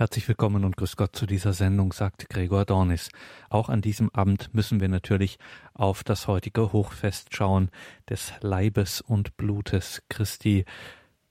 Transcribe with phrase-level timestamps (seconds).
[0.00, 3.10] Herzlich willkommen und grüß Gott zu dieser Sendung, sagt Gregor Dornis.
[3.50, 5.38] Auch an diesem Abend müssen wir natürlich
[5.74, 7.70] auf das heutige Hochfest schauen,
[8.08, 10.64] des Leibes und Blutes Christi.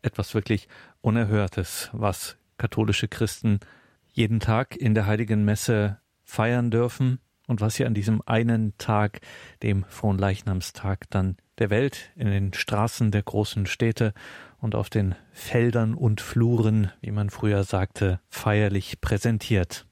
[0.03, 0.67] Etwas wirklich
[1.01, 3.59] Unerhörtes, was katholische Christen
[4.05, 7.17] jeden Tag in der heiligen Messe feiern dürfen
[7.47, 9.21] und was sie an diesem einen Tag,
[9.63, 14.13] dem Fronleichnamstag, dann der Welt in den Straßen der großen Städte
[14.61, 19.85] und auf den Feldern und Fluren, wie man früher sagte, feierlich präsentiert.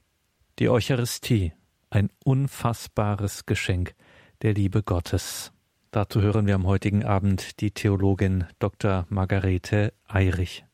[0.58, 1.52] Die Eucharistie,
[1.90, 3.94] ein unfassbares Geschenk
[4.42, 5.52] der Liebe Gottes.
[5.90, 9.06] Dazu hören wir am heutigen Abend die Theologin Dr.
[9.08, 10.64] Margarete Eirich.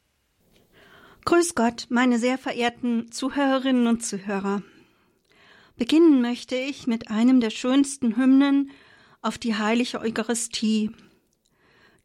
[1.25, 4.63] Grüß Gott, meine sehr verehrten Zuhörerinnen und Zuhörer.
[5.77, 8.71] Beginnen möchte ich mit einem der schönsten Hymnen
[9.23, 10.91] auf die heilige Eucharistie,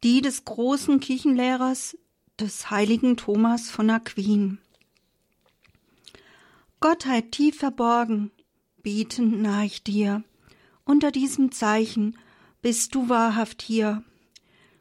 [0.02, 1.96] die des großen Kirchenlehrers
[2.38, 4.58] des heiligen Thomas von Aquin.
[6.80, 8.30] Gottheit tief verborgen,
[8.82, 10.24] betend nah ich dir,
[10.84, 12.16] unter diesem Zeichen
[12.62, 14.02] bist du wahrhaft hier.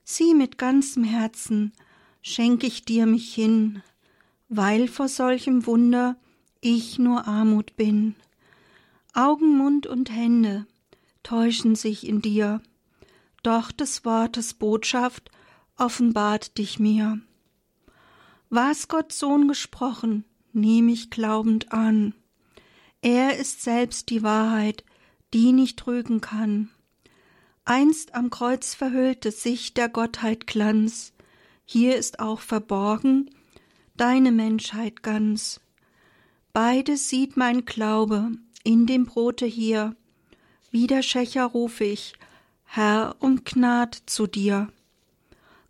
[0.06, 1.74] Sieh mit ganzem Herzen,
[2.22, 3.84] schenk ich dir mich hin,
[4.48, 6.16] weil vor solchem Wunder
[6.62, 8.16] ich nur Armut bin.
[9.14, 10.66] Augen, Mund und Hände
[11.24, 12.62] täuschen sich in dir,
[13.44, 15.32] doch des Wortes Botschaft
[15.78, 17.20] offenbart dich mir.
[18.50, 22.14] Was Gott Sohn gesprochen, nehm ich glaubend an.
[23.02, 24.84] Er ist selbst die Wahrheit,
[25.34, 26.70] die nicht trügen kann.
[27.66, 31.14] Einst am Kreuz verhüllte sich der Gottheit Glanz,
[31.66, 33.30] hier ist auch verborgen
[34.00, 35.60] deine Menschheit ganz.
[36.54, 38.32] Beides sieht mein Glaube
[38.64, 39.96] in dem Brote hier,
[40.72, 42.14] wie der Schächer ruf ich,
[42.72, 44.72] Herr, um Gnad zu dir.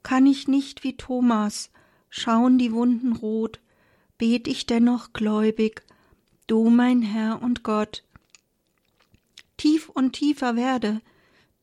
[0.03, 1.69] Kann ich nicht wie Thomas,
[2.09, 3.61] schauen die Wunden rot,
[4.17, 5.83] bet ich dennoch gläubig,
[6.47, 8.03] du mein Herr und Gott.
[9.55, 11.01] Tief und tiefer werde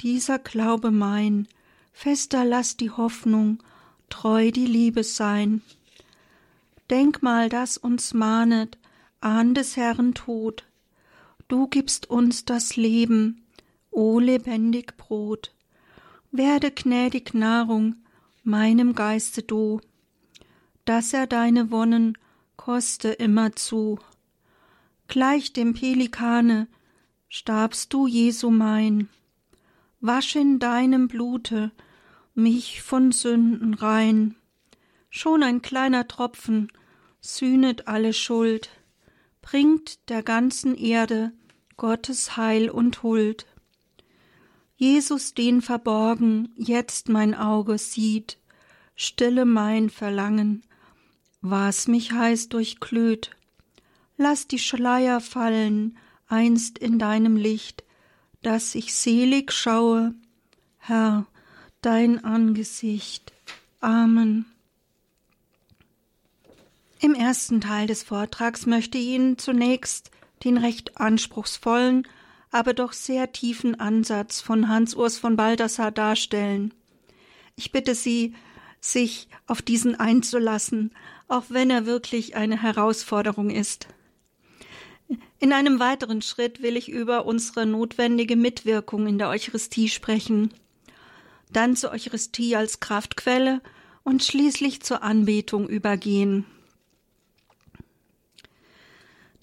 [0.01, 1.48] dieser Glaube mein,
[1.93, 3.62] fester lass die Hoffnung,
[4.09, 5.60] treu die Liebe sein.
[6.89, 8.78] Denkmal, das uns mahnet,
[9.21, 10.65] ahn des Herrn Tod,
[11.49, 13.46] du gibst uns das Leben,
[13.97, 15.55] o lebendig Brot,
[16.31, 17.97] werde gnädig Nahrung
[18.45, 19.81] meinem Geiste du,
[20.84, 22.19] dass er deine Wonnen
[22.57, 23.99] koste immerzu.
[25.09, 26.69] Gleich dem Pelikane
[27.29, 29.09] starbst du, Jesu mein,
[30.01, 31.73] wasch in deinem Blute
[32.34, 34.37] mich von Sünden rein.
[35.09, 36.69] Schon ein kleiner Tropfen
[37.23, 38.69] sühnet alle Schuld,
[39.41, 41.33] bringt der ganzen Erde
[41.78, 43.47] Gottes Heil und Huld.
[44.76, 48.38] Jesus den verborgen jetzt mein Auge sieht,
[48.94, 50.62] stille mein Verlangen,
[51.41, 53.31] was mich heiß durchglüht.
[54.19, 55.97] Lass die Schleier fallen
[56.28, 57.84] einst in deinem Licht,
[58.42, 60.15] dass ich selig schaue,
[60.78, 61.26] Herr,
[61.81, 63.32] dein Angesicht.
[63.81, 64.44] Amen.
[67.00, 70.10] Im ersten Teil des Vortrags möchte ich Ihnen zunächst
[70.44, 72.06] den recht anspruchsvollen
[72.51, 76.73] aber doch sehr tiefen Ansatz von Hans Urs von Baldassar darstellen.
[77.57, 78.34] Ich bitte Sie,
[78.81, 80.93] sich auf diesen einzulassen,
[81.29, 83.89] auch wenn er wirklich eine Herausforderung ist.
[85.39, 90.53] In einem weiteren Schritt will ich über unsere notwendige Mitwirkung in der Eucharistie sprechen,
[91.53, 93.61] dann zur Eucharistie als Kraftquelle
[94.03, 96.45] und schließlich zur Anbetung übergehen.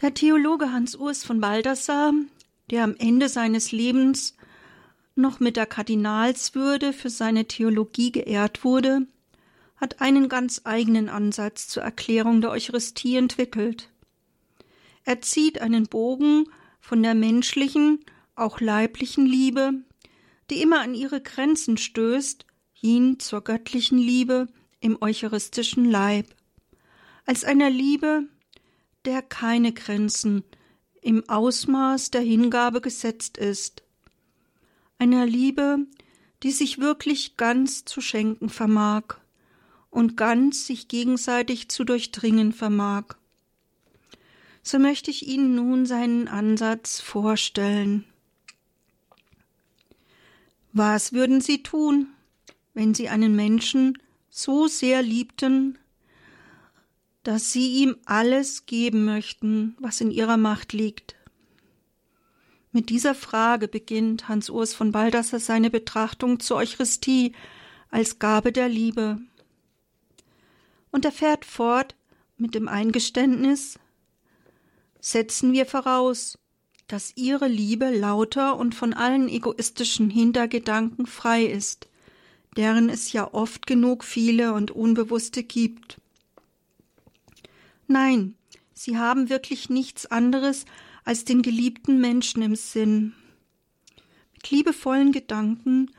[0.02, 2.14] Der Theologe Hans Urs von Baldassar
[2.70, 4.36] der am Ende seines Lebens
[5.16, 9.08] noch mit der Kardinalswürde für seine Theologie geehrt wurde,
[9.76, 13.90] hat einen ganz eigenen Ansatz zur Erklärung der Eucharistie entwickelt.
[15.04, 16.46] Er zieht einen Bogen
[16.80, 18.00] von der menschlichen,
[18.36, 19.74] auch leiblichen Liebe,
[20.50, 24.48] die immer an ihre Grenzen stößt, hin zur göttlichen Liebe
[24.80, 26.28] im eucharistischen Leib,
[27.26, 28.24] als einer Liebe,
[29.06, 30.44] der keine Grenzen,
[31.04, 33.84] im Ausmaß der Hingabe gesetzt ist,
[35.00, 35.80] einer Liebe,
[36.44, 39.16] die sich wirklich ganz zu schenken vermag
[39.90, 43.16] und ganz sich gegenseitig zu durchdringen vermag.
[44.64, 48.06] So möchte ich Ihnen nun seinen Ansatz vorstellen.
[50.72, 52.08] Was würden Sie tun,
[52.74, 53.98] wenn Sie einen Menschen
[54.30, 55.78] so sehr liebten,
[57.24, 61.16] dass sie ihm alles geben möchten, was in ihrer Macht liegt.
[62.72, 67.34] Mit dieser Frage beginnt Hans Urs von Baldassar seine Betrachtung zur Eucharistie
[67.92, 69.20] als Gabe der Liebe.
[70.92, 71.96] Und er fährt fort
[72.38, 73.80] mit dem Eingeständnis,
[75.00, 76.40] setzen wir voraus,
[76.88, 81.88] dass ihre Liebe lauter und von allen egoistischen Hintergedanken frei ist,
[82.58, 86.02] deren es ja oft genug viele und unbewusste gibt.
[87.88, 88.36] Nein,
[88.74, 90.66] sie haben wirklich nichts anderes
[91.04, 93.14] als den geliebten Menschen im Sinn.
[94.34, 95.92] Mit liebevollen Gedanken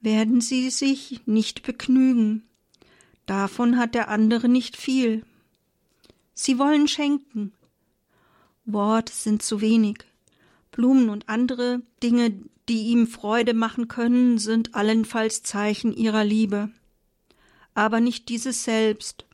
[0.00, 2.42] werden sie sich nicht begnügen.
[3.26, 5.24] Davon hat der andere nicht viel.
[6.34, 7.52] Sie wollen schenken.
[8.64, 9.98] Worte sind zu wenig.
[10.72, 12.32] Blumen und andere Dinge,
[12.68, 16.70] die ihm Freude machen können, sind allenfalls Zeichen ihrer Liebe.
[17.74, 19.26] Aber nicht dieses selbst.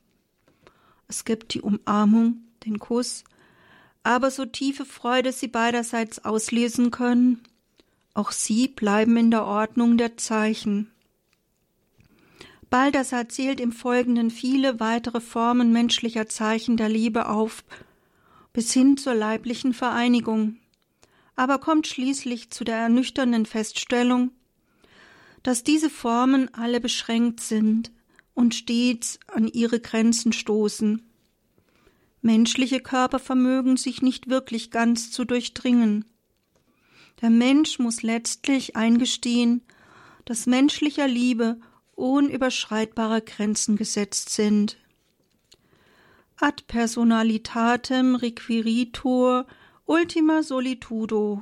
[1.07, 3.23] Es gibt die Umarmung, den Kuss,
[4.03, 7.41] aber so tiefe Freude sie beiderseits auslesen können,
[8.13, 10.91] auch sie bleiben in der Ordnung der Zeichen.
[12.69, 17.63] Baldassar zählt im Folgenden viele weitere Formen menschlicher Zeichen der Liebe auf,
[18.51, 20.57] bis hin zur leiblichen Vereinigung,
[21.35, 24.31] aber kommt schließlich zu der ernüchternden Feststellung,
[25.43, 27.91] dass diese Formen alle beschränkt sind
[28.37, 31.01] und stets an ihre Grenzen stoßen.
[32.21, 36.05] Menschliche Körper vermögen sich nicht wirklich ganz zu durchdringen.
[37.19, 39.63] Der Mensch muss letztlich eingestehen,
[40.25, 41.59] dass menschlicher Liebe
[41.95, 44.77] unüberschreitbare Grenzen gesetzt sind.
[46.35, 49.47] Ad personalitatem requiritur
[49.87, 51.41] ultima solitudo.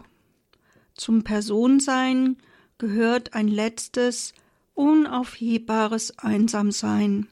[0.93, 2.37] Zum Personsein
[2.77, 4.33] gehört ein letztes,
[4.75, 7.27] unaufhebbares Einsamsein.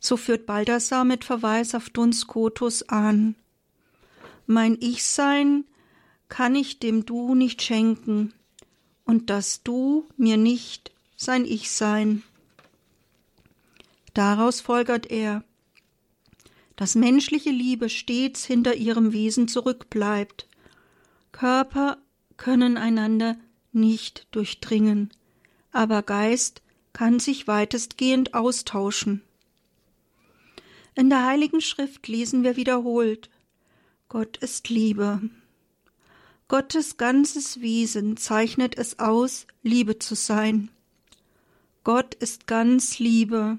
[0.00, 3.36] So führt Baldassar mit Verweis auf Duns Scotus an.
[4.46, 5.64] Mein Ich-Sein
[6.28, 8.32] kann ich dem Du nicht schenken,
[9.04, 12.22] und das Du mir nicht sein Ich sein.
[14.14, 15.42] Daraus folgert er,
[16.76, 20.46] dass menschliche Liebe stets hinter ihrem Wesen zurückbleibt.
[21.32, 21.98] Körper
[22.36, 23.36] können einander
[23.72, 25.10] nicht durchdringen,
[25.72, 26.62] aber Geist
[26.92, 29.22] kann sich weitestgehend austauschen.
[30.94, 33.30] In der Heiligen Schrift lesen wir wiederholt
[34.08, 35.20] Gott ist Liebe.
[36.48, 40.70] Gottes ganzes Wesen zeichnet es aus, Liebe zu sein.
[41.84, 43.58] Gott ist ganz Liebe.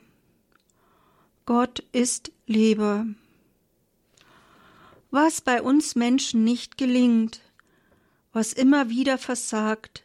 [1.46, 3.06] Gott ist Liebe.
[5.12, 7.42] Was bei uns Menschen nicht gelingt,
[8.34, 10.04] was immer wieder versagt,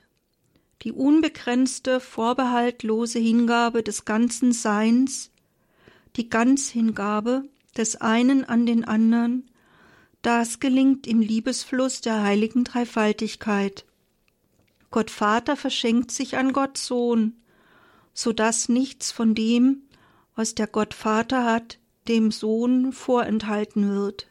[0.83, 5.31] die unbegrenzte, vorbehaltlose Hingabe des ganzen Seins,
[6.17, 7.45] die Ganzhingabe
[7.77, 9.51] des einen an den anderen,
[10.23, 13.85] das gelingt im Liebesfluss der heiligen Dreifaltigkeit.
[14.91, 17.35] Gott Vater verschenkt sich an Gott Sohn,
[18.13, 19.83] so dass nichts von dem,
[20.35, 21.79] was der Gott Vater hat,
[22.09, 24.29] dem Sohn vorenthalten wird.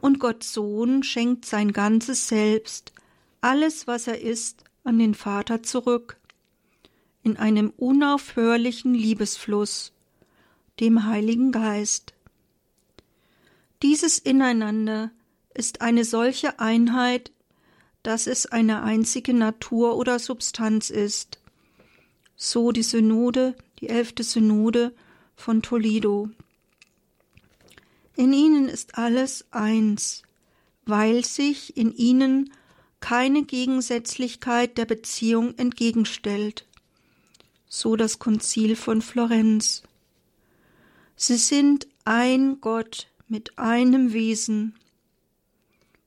[0.00, 2.92] Und Gott Sohn schenkt sein ganzes Selbst,
[3.40, 6.18] alles, was er ist, an den Vater zurück,
[7.22, 9.92] in einem unaufhörlichen Liebesfluss,
[10.80, 12.14] dem Heiligen Geist.
[13.82, 15.10] Dieses Ineinander
[15.54, 17.32] ist eine solche Einheit,
[18.02, 21.38] dass es eine einzige Natur oder Substanz ist,
[22.36, 24.92] so die Synode, die elfte Synode
[25.36, 26.28] von Toledo.
[28.16, 30.22] In ihnen ist alles eins,
[30.84, 32.52] weil sich in ihnen
[33.02, 36.66] keine Gegensätzlichkeit der Beziehung entgegenstellt.
[37.68, 39.82] So das Konzil von Florenz.
[41.16, 44.74] Sie sind ein Gott mit einem Wesen.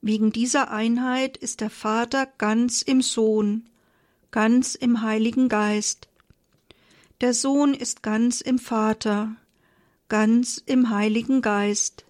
[0.01, 3.69] Wegen dieser Einheit ist der Vater ganz im Sohn,
[4.31, 6.07] ganz im Heiligen Geist,
[7.21, 9.35] der Sohn ist ganz im Vater,
[10.09, 12.03] ganz im Heiligen Geist.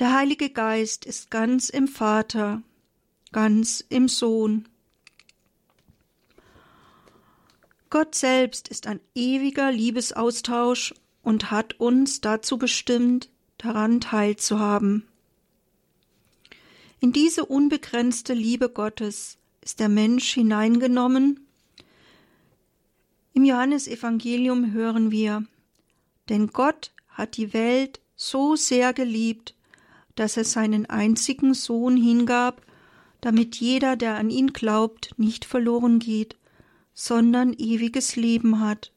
[0.00, 2.62] Der Heilige Geist ist ganz im Vater,
[3.32, 4.68] ganz im Sohn.
[7.88, 15.06] Gott selbst ist ein ewiger Liebesaustausch und hat uns dazu bestimmt, daran teilzuhaben.
[17.00, 21.40] In diese unbegrenzte Liebe Gottes ist der Mensch hineingenommen
[23.32, 25.44] im Johannesevangelium hören wir,
[26.28, 29.54] denn Gott hat die Welt so sehr geliebt,
[30.16, 32.60] dass er seinen einzigen Sohn hingab,
[33.20, 36.36] damit jeder, der an ihn glaubt, nicht verloren geht,
[36.94, 38.92] sondern ewiges Leben hat.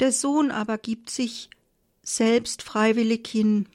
[0.00, 1.50] Der Sohn aber gibt sich
[2.02, 3.68] selbst freiwillig hin.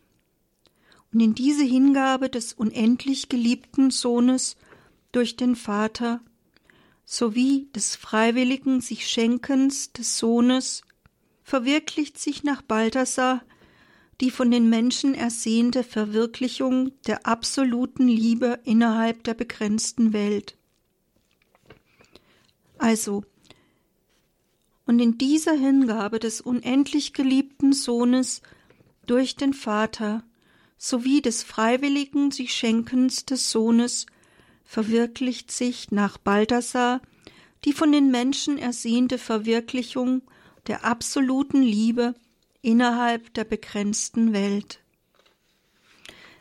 [1.14, 4.58] Und in diese Hingabe des unendlich geliebten Sohnes
[5.12, 6.20] durch den Vater
[7.06, 10.82] sowie des freiwilligen sich Schenkens des Sohnes
[11.44, 13.42] verwirklicht sich nach Balthasar
[14.22, 20.58] die von den Menschen ersehnte Verwirklichung der absoluten Liebe innerhalb der begrenzten Welt.
[22.78, 23.24] Also,
[24.86, 28.42] und in dieser Hingabe des unendlich geliebten Sohnes
[29.06, 30.24] durch den Vater
[30.78, 34.06] sowie des freiwilligen sich Schenkens des Sohnes
[34.64, 37.02] verwirklicht sich nach Balthasar
[37.66, 40.22] die von den Menschen ersehnte Verwirklichung
[40.68, 42.14] der absoluten Liebe
[42.62, 44.80] innerhalb der begrenzten Welt.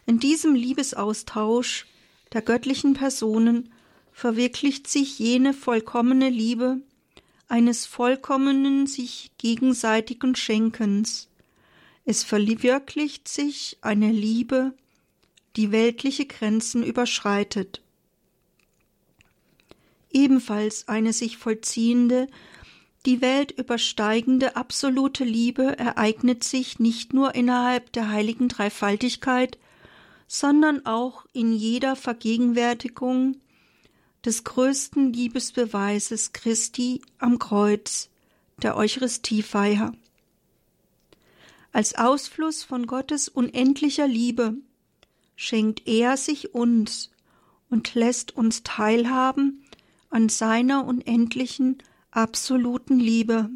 [0.07, 1.87] In diesem Liebesaustausch
[2.33, 3.73] der göttlichen Personen
[4.13, 6.81] verwirklicht sich jene vollkommene Liebe
[7.49, 11.29] eines vollkommenen sich gegenseitigen Schenkens.
[12.05, 14.75] Es verwirklicht sich eine Liebe,
[15.57, 17.83] die weltliche Grenzen überschreitet.
[20.11, 22.29] Ebenfalls eine sich vollziehende,
[23.07, 29.59] die Welt übersteigende absolute Liebe ereignet sich nicht nur innerhalb der heiligen Dreifaltigkeit,
[30.27, 33.37] sondern auch in jeder Vergegenwärtigung
[34.25, 38.11] des größten Liebesbeweises Christi am Kreuz,
[38.61, 39.93] der Eucharistiefeier.
[41.73, 44.57] Als Ausfluss von Gottes unendlicher Liebe
[45.37, 47.11] schenkt er sich uns
[47.71, 49.65] und lässt uns teilhaben
[50.11, 51.79] an seiner unendlichen,
[52.17, 53.51] absoluten Liebe,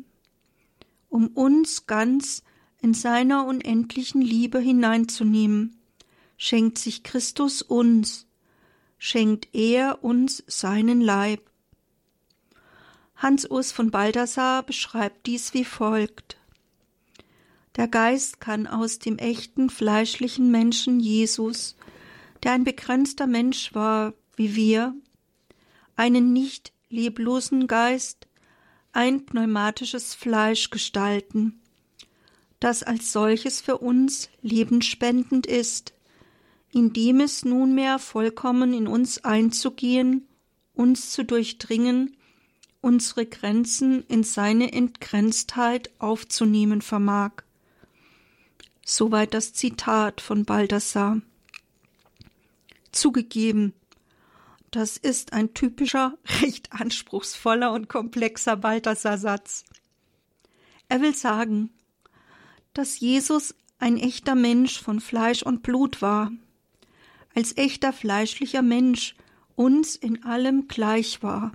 [1.08, 2.42] um uns ganz
[2.82, 5.80] in seiner unendlichen Liebe hineinzunehmen,
[6.36, 8.26] schenkt sich Christus uns,
[8.98, 11.50] schenkt er uns seinen Leib.
[13.16, 16.38] Hans Urs von Balthasar beschreibt dies wie folgt.
[17.76, 21.76] Der Geist kann aus dem echten fleischlichen Menschen Jesus,
[22.42, 24.94] der ein begrenzter Mensch war wie wir,
[25.96, 28.26] einen nicht leblosen Geist,
[28.92, 31.60] ein pneumatisches Fleisch gestalten,
[32.58, 35.94] das als solches für uns lebensspendend ist,
[36.72, 40.28] indem es nunmehr vollkommen in uns einzugehen,
[40.74, 42.16] uns zu durchdringen,
[42.80, 47.42] unsere Grenzen in seine Entgrenztheit aufzunehmen vermag.
[48.84, 51.20] Soweit das Zitat von Baldassar.
[52.92, 53.72] Zugegeben,
[54.70, 59.64] das ist ein typischer, recht anspruchsvoller und komplexer Baldassar-Satz.
[60.88, 61.70] Er will sagen,
[62.74, 66.30] dass Jesus ein echter Mensch von Fleisch und Blut war,
[67.34, 69.14] als echter fleischlicher Mensch
[69.56, 71.52] uns in allem gleich war.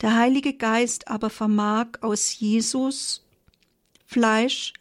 [0.00, 3.24] Der Heilige Geist aber vermag aus Jesus
[4.06, 4.72] Fleisch,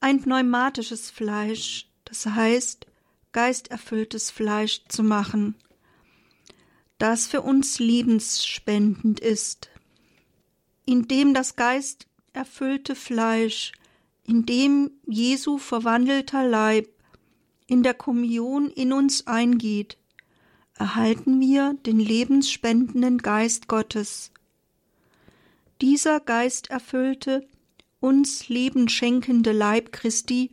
[0.00, 2.86] ein pneumatisches Fleisch, das heißt
[3.32, 5.54] geisterfülltes Fleisch zu machen,
[6.98, 9.70] das für uns lebensspendend ist,
[10.84, 13.72] indem das Geist erfüllte Fleisch,
[14.24, 16.88] in dem Jesu verwandelter Leib
[17.66, 19.98] in der Kommunion in uns eingeht,
[20.74, 24.30] erhalten wir den lebensspendenden Geist Gottes.
[25.80, 27.46] Dieser geisterfüllte,
[28.00, 30.52] uns Leben schenkende Leib Christi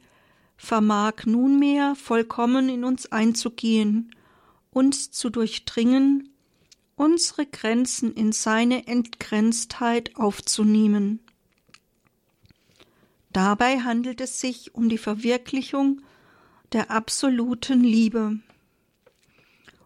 [0.55, 4.15] vermag nunmehr vollkommen in uns einzugehen,
[4.71, 6.32] uns zu durchdringen,
[6.95, 11.19] unsere Grenzen in seine Entgrenztheit aufzunehmen.
[13.31, 16.01] Dabei handelt es sich um die Verwirklichung
[16.71, 18.39] der absoluten Liebe.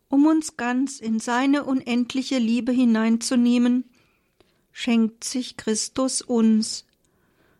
[0.09, 3.85] Um uns ganz in seine unendliche Liebe hineinzunehmen,
[4.71, 6.85] schenkt sich Christus uns,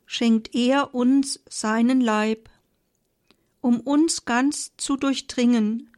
[0.06, 2.50] schenkt er uns seinen Leib.
[3.60, 5.89] Um uns ganz zu durchdringen,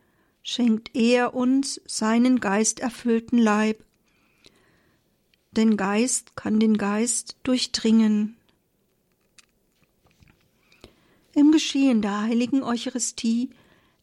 [0.49, 3.85] schenkt er uns seinen geisterfüllten Leib.
[5.51, 8.35] Denn Geist kann den Geist durchdringen.
[11.35, 13.51] Im Geschehen der heiligen Eucharistie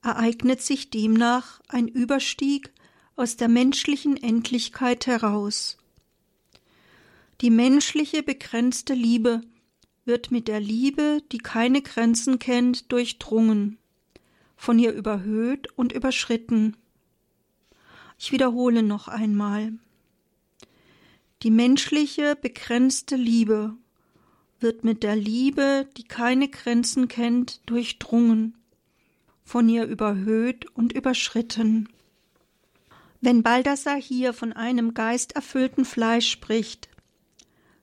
[0.05, 2.73] ereignet sich demnach ein Überstieg
[3.17, 5.79] aus der menschlichen Endlichkeit heraus.
[7.41, 9.41] Die menschliche begrenzte Liebe
[10.05, 13.79] wird mit der Liebe, die keine Grenzen kennt, durchdrungen,
[14.57, 16.77] von ihr überhöht und überschritten.
[18.19, 19.73] Ich wiederhole noch einmal.
[21.43, 23.75] Die menschliche begrenzte Liebe
[24.59, 28.57] wird mit der Liebe, die keine Grenzen kennt, durchdrungen,
[29.45, 31.89] von ihr überhöht und überschritten.
[33.21, 36.89] Wenn Baldassar hier von einem geisterfüllten Fleisch spricht,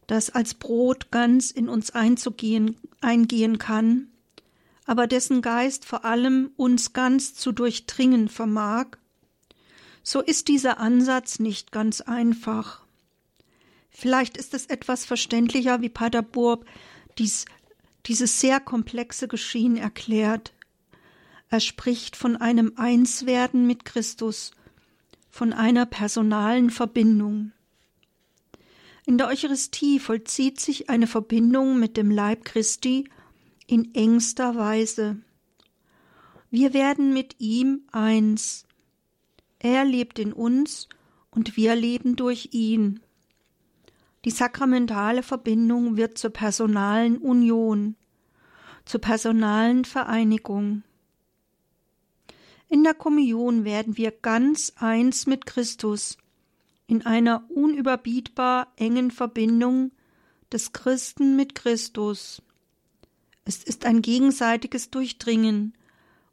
[0.07, 4.07] das als Brot ganz in uns einzugehen, eingehen kann,
[4.85, 8.97] aber dessen Geist vor allem uns ganz zu durchdringen vermag,
[10.03, 12.83] so ist dieser Ansatz nicht ganz einfach.
[13.89, 16.65] Vielleicht ist es etwas verständlicher, wie Pater Burb
[17.17, 17.45] dies
[18.05, 20.53] dieses sehr komplexe Geschehen erklärt.
[21.49, 24.51] Er spricht von einem Einswerden mit Christus,
[25.29, 27.53] von einer personalen Verbindung.
[29.05, 33.09] In der Eucharistie vollzieht sich eine Verbindung mit dem Leib Christi
[33.67, 35.17] in engster Weise.
[36.49, 38.65] Wir werden mit ihm eins.
[39.59, 40.87] Er lebt in uns
[41.31, 42.99] und wir leben durch ihn.
[44.25, 47.95] Die sakramentale Verbindung wird zur personalen Union,
[48.85, 50.83] zur personalen Vereinigung.
[52.69, 56.17] In der Kommunion werden wir ganz eins mit Christus,
[56.87, 59.91] in einer unüberbietbar engen Verbindung
[60.51, 62.41] des Christen mit Christus.
[63.45, 65.73] Es ist ein gegenseitiges Durchdringen,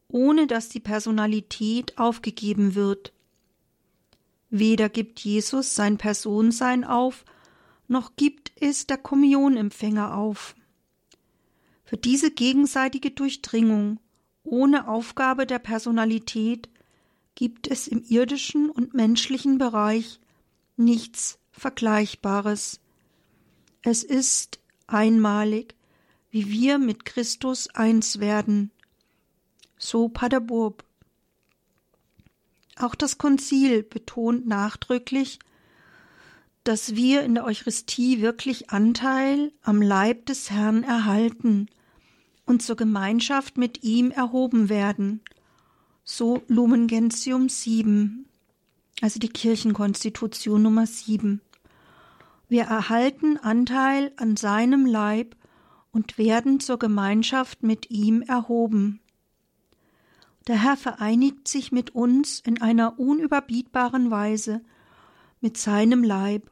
[0.08, 3.12] ohne dass die Personalität aufgegeben wird.
[4.48, 7.24] Weder gibt Jesus sein Personsein auf,
[7.88, 10.54] noch gibt es der Kommunionempfänger auf.
[11.84, 13.98] Für diese gegenseitige Durchdringung
[14.44, 16.68] ohne Aufgabe der Personalität
[17.34, 20.20] gibt es im irdischen und menschlichen Bereich
[20.76, 22.80] nichts Vergleichbares.
[23.82, 25.74] Es ist einmalig,
[26.30, 28.70] wie wir mit Christus eins werden.
[29.78, 30.84] So Paderburg.
[32.76, 35.38] Auch das Konzil betont nachdrücklich,
[36.64, 41.68] dass wir in der Eucharistie wirklich Anteil am Leib des Herrn erhalten
[42.46, 45.20] und zur Gemeinschaft mit ihm erhoben werden.
[46.04, 48.26] So Lumen Gentium 7,
[49.00, 51.40] also die Kirchenkonstitution Nummer 7.
[52.48, 55.36] Wir erhalten Anteil an seinem Leib
[55.92, 59.00] und werden zur Gemeinschaft mit ihm erhoben.
[60.46, 64.62] Der Herr vereinigt sich mit uns in einer unüberbietbaren Weise
[65.40, 66.50] mit seinem Leib,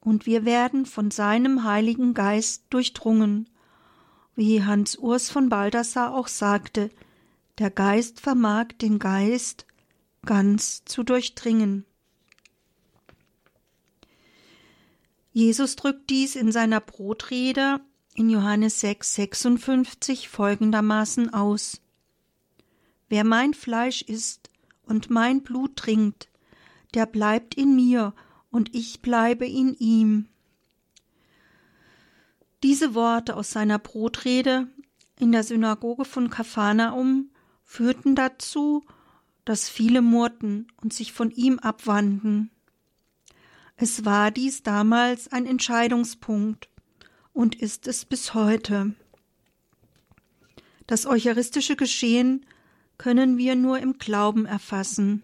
[0.00, 3.48] und wir werden von seinem Heiligen Geist durchdrungen,
[4.36, 6.90] wie Hans Urs von Baldassar auch sagte,
[7.58, 9.66] der Geist vermag den Geist
[10.24, 11.84] ganz zu durchdringen.
[15.32, 17.80] Jesus drückt dies in seiner Brotrede
[18.16, 21.82] in Johannes 6, 56 folgendermaßen aus.
[23.10, 24.50] Wer mein Fleisch isst
[24.86, 26.28] und mein Blut trinkt,
[26.94, 28.14] der bleibt in mir
[28.50, 30.28] und ich bleibe in ihm.
[32.62, 34.66] Diese Worte aus seiner Brotrede
[35.20, 37.30] in der Synagoge von Kaphanaum
[37.64, 38.82] führten dazu,
[39.44, 42.50] dass viele murrten und sich von ihm abwandten.
[43.76, 46.70] Es war dies damals ein Entscheidungspunkt
[47.36, 48.94] und ist es bis heute.
[50.86, 52.46] Das eucharistische Geschehen
[52.96, 55.22] können wir nur im Glauben erfassen.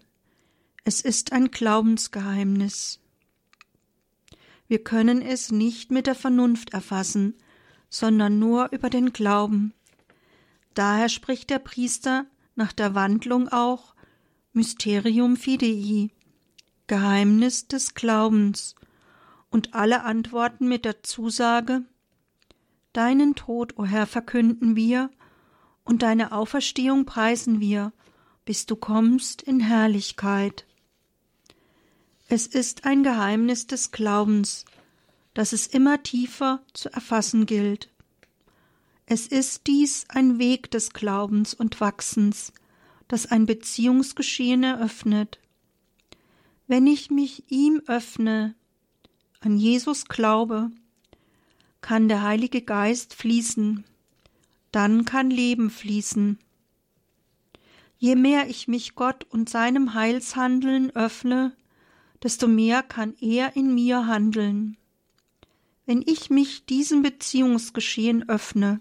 [0.83, 2.99] Es ist ein Glaubensgeheimnis.
[4.67, 7.33] Wir können es nicht mit der Vernunft erfassen,
[7.89, 9.73] sondern nur über den Glauben.
[10.75, 13.95] Daher spricht der Priester nach der Wandlung auch
[14.51, 16.11] Mysterium Fidei,
[16.85, 18.75] Geheimnis des Glaubens,
[19.49, 21.83] und alle antworten mit der Zusage
[22.93, 25.09] Deinen Tod, o Herr, verkünden wir,
[25.83, 27.91] und deine Auferstehung preisen wir,
[28.45, 30.65] bis du kommst in Herrlichkeit.
[32.27, 34.65] Es ist ein Geheimnis des Glaubens,
[35.33, 37.89] das es immer tiefer zu erfassen gilt.
[39.05, 42.53] Es ist dies ein Weg des Glaubens und Wachsens,
[43.07, 45.39] das ein Beziehungsgeschehen eröffnet.
[46.67, 48.55] Wenn ich mich ihm öffne,
[49.41, 50.71] an Jesus glaube,
[51.83, 53.83] kann der Heilige Geist fließen,
[54.71, 56.39] dann kann Leben fließen.
[57.99, 61.55] Je mehr ich mich Gott und seinem Heilshandeln öffne,
[62.23, 64.77] desto mehr kann er in mir handeln.
[65.85, 68.79] Wenn ich mich diesem Beziehungsgeschehen öffne,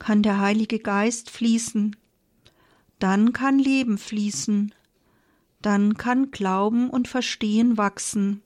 [0.00, 1.94] kann der Heilige Geist fließen,
[2.98, 4.74] dann kann Leben fließen,
[5.62, 8.42] dann kann Glauben und Verstehen wachsen.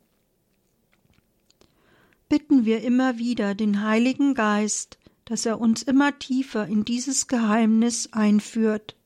[2.29, 8.09] Bitten wir immer wieder den Heiligen Geist, dass er uns immer tiefer in dieses Geheimnis
[8.13, 8.97] einführt.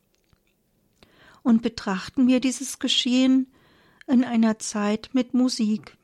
[1.43, 3.47] Und betrachten wir dieses Geschehen
[4.07, 5.98] in einer Zeit mit Musik.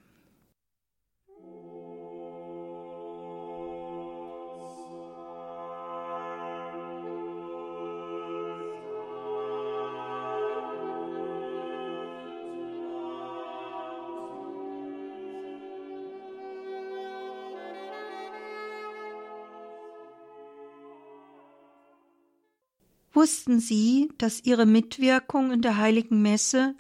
[23.25, 26.75] Wussten Sie, dass Ihre Mitwirkung in der heiligen Messe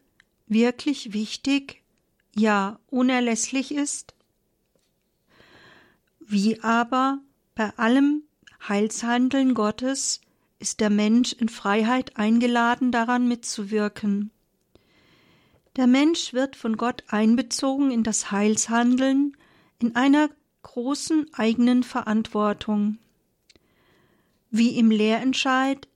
[0.46, 1.82] wirklich wichtig,
[2.36, 4.14] ja unerlässlich ist?
[6.20, 7.20] Wie aber
[7.54, 8.24] bei allem
[8.68, 10.20] Heilshandeln Gottes
[10.58, 14.30] ist der Mensch in Freiheit eingeladen, daran mitzuwirken.
[15.76, 19.34] Der Mensch wird von Gott einbezogen in das Heilshandeln
[19.78, 20.28] in einer
[20.62, 22.98] großen eigenen Verantwortung.
[24.50, 25.88] Wie im Lehrentscheid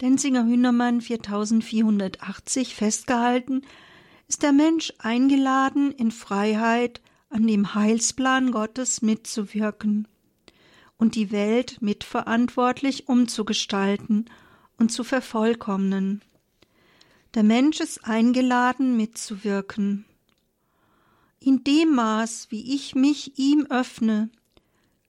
[0.00, 3.62] Denzinger Hühnermann 4480 festgehalten,
[4.28, 10.08] ist der Mensch eingeladen, in Freiheit an dem Heilsplan Gottes mitzuwirken
[10.96, 14.26] und die Welt mitverantwortlich umzugestalten
[14.78, 16.22] und zu vervollkommnen.
[17.34, 20.04] Der Mensch ist eingeladen, mitzuwirken.
[21.40, 24.30] In dem Maß, wie ich mich ihm öffne,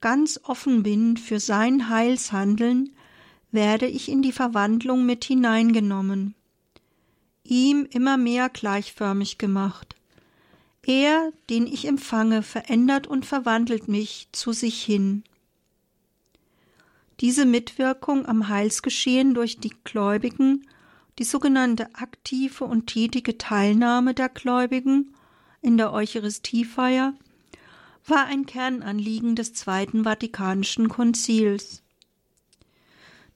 [0.02, 2.96] ganz offen bin für sein Heilshandeln,
[3.54, 6.36] werde ich in die Verwandlung mit hineingenommen,
[7.44, 9.96] ihm immer mehr gleichförmig gemacht.
[10.86, 15.24] Er, den ich empfange, verändert und verwandelt mich zu sich hin.
[17.22, 20.66] Diese Mitwirkung am Heilsgeschehen durch die Gläubigen
[21.20, 25.13] die sogenannte aktive und tätige Teilnahme der Gläubigen
[25.62, 27.13] in der Eucharistiefeier
[28.06, 31.83] war ein Kernanliegen des Zweiten Vatikanischen Konzils.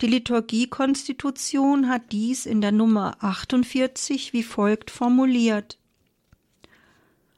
[0.02, 5.80] Die Liturgiekonstitution hat dies in der Nummer 48 wie folgt formuliert.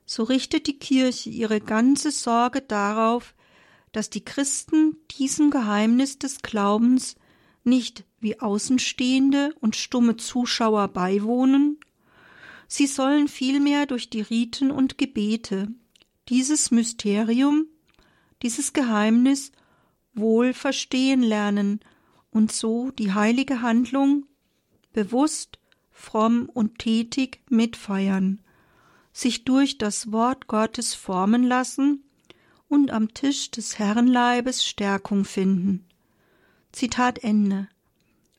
[0.05, 3.33] So richtet die Kirche ihre ganze Sorge darauf,
[3.93, 7.15] dass die Christen diesem Geheimnis des Glaubens
[7.63, 11.77] nicht wie Außenstehende und stumme Zuschauer beiwohnen,
[12.67, 15.69] sie sollen vielmehr durch die Riten und Gebete
[16.27, 17.67] dieses Mysterium,
[18.41, 19.51] dieses Geheimnis
[20.13, 21.79] wohl verstehen lernen
[22.31, 24.25] und so die heilige Handlung
[24.93, 25.59] bewusst,
[25.91, 28.41] fromm und tätig mitfeiern,
[29.11, 32.03] sich durch das Wort Gottes formen lassen
[32.67, 35.85] und am Tisch des Herrenleibes Stärkung finden.
[36.71, 37.67] Zitat Ende.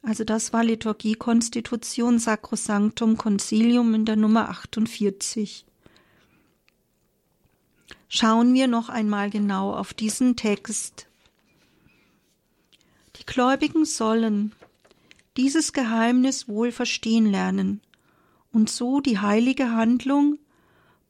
[0.03, 5.67] Also das war Liturgiekonstitution Sacrosanctum Concilium in der Nummer 48.
[8.09, 11.10] Schauen wir noch einmal genau auf diesen Text.
[13.21, 14.53] Die Gläubigen sollen
[15.37, 17.81] dieses Geheimnis wohl verstehen lernen
[18.53, 20.39] und so die heilige Handlung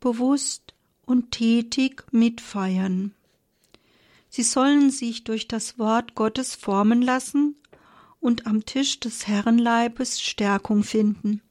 [0.00, 0.74] bewusst
[1.06, 3.14] und tätig mitfeiern.
[4.28, 7.56] Sie sollen sich durch das Wort Gottes formen lassen
[8.20, 11.42] und am Tisch des Herrenleibes Stärkung finden.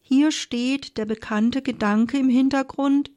[0.00, 3.10] Hier steht der bekannte Gedanke im Hintergrund,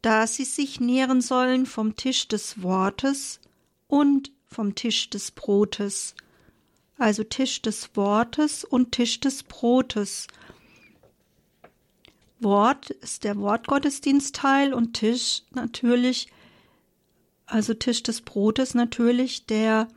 [0.00, 3.40] da sie sich nähren sollen vom Tisch des Wortes
[3.86, 6.14] und vom Tisch des Brotes,
[6.98, 10.26] also Tisch des Wortes und Tisch des Brotes.
[12.40, 16.28] Wort ist der Wortgottesdienstteil und Tisch natürlich
[17.46, 19.88] also Tisch des Brotes natürlich der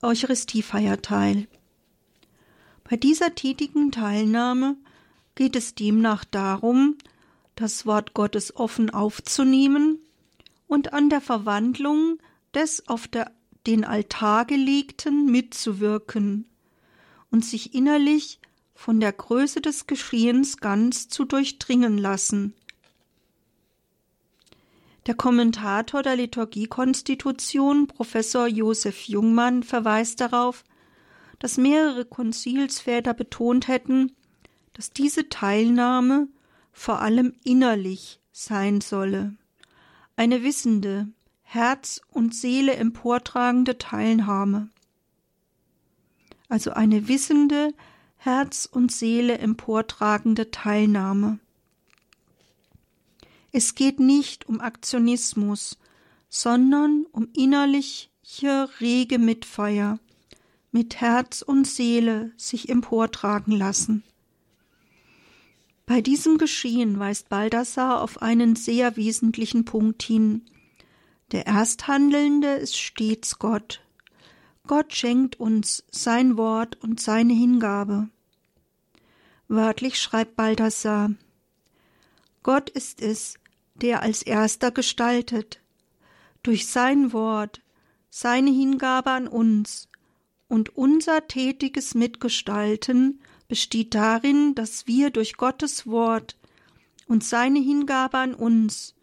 [0.00, 1.46] Eucharistiefeierteil.
[2.88, 4.76] Bei dieser tätigen Teilnahme
[5.34, 6.96] geht es demnach darum,
[7.54, 9.98] das Wort Gottes offen aufzunehmen
[10.66, 12.18] und an der Verwandlung
[12.54, 13.30] des auf der,
[13.66, 16.46] den Altar gelegten mitzuwirken
[17.30, 18.40] und sich innerlich
[18.74, 22.54] von der Größe des Geschehens ganz zu durchdringen lassen,
[25.06, 30.62] der Kommentator der Liturgiekonstitution, Professor Josef Jungmann, verweist darauf,
[31.40, 34.14] dass mehrere Konzilsväter betont hätten,
[34.74, 36.28] dass diese Teilnahme
[36.72, 39.34] vor allem innerlich sein solle,
[40.14, 41.08] eine wissende,
[41.54, 44.70] Herz und Seele emportragende Teilnahme.
[46.48, 47.74] Also eine wissende,
[48.16, 51.40] Herz und Seele emportragende Teilnahme.
[53.52, 55.76] Es geht nicht um Aktionismus,
[56.30, 59.98] sondern um innerliche rege Mitfeier,
[60.70, 64.02] mit Herz und Seele sich emportragen lassen.
[65.84, 70.46] Bei diesem Geschehen weist Baldassar auf einen sehr wesentlichen Punkt hin.
[71.32, 73.82] Der Ersthandelnde ist stets Gott.
[74.66, 78.10] Gott schenkt uns sein Wort und seine Hingabe.
[79.48, 81.12] Wörtlich schreibt Baldassar
[82.42, 83.38] Gott ist es,
[83.74, 85.60] der als erster gestaltet,
[86.42, 87.62] durch sein Wort,
[88.10, 89.88] seine Hingabe an uns,
[90.48, 96.36] und unser tätiges Mitgestalten besteht darin, dass wir durch Gottes Wort
[97.06, 98.94] und seine Hingabe an uns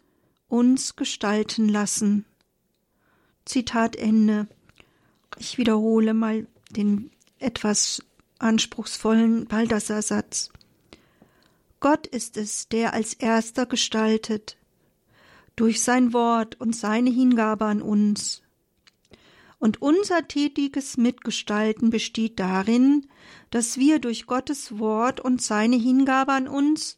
[0.50, 2.26] uns gestalten lassen.
[3.46, 4.48] Zitat Ende.
[5.38, 8.04] Ich wiederhole mal den etwas
[8.40, 10.50] anspruchsvollen Baldassar-Satz.
[11.80, 14.58] Gott ist es, der als erster gestaltet,
[15.56, 18.42] durch sein Wort und seine Hingabe an uns.
[19.60, 23.08] Und unser tätiges Mitgestalten besteht darin,
[23.50, 26.98] dass wir durch Gottes Wort und seine Hingabe an uns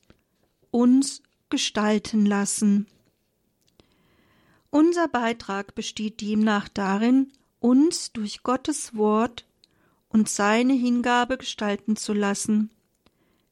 [0.70, 2.88] uns gestalten lassen.
[4.72, 9.46] Unser Beitrag besteht demnach darin, uns durch Gottes Wort
[10.08, 12.72] und seine Hingabe gestalten zu lassen.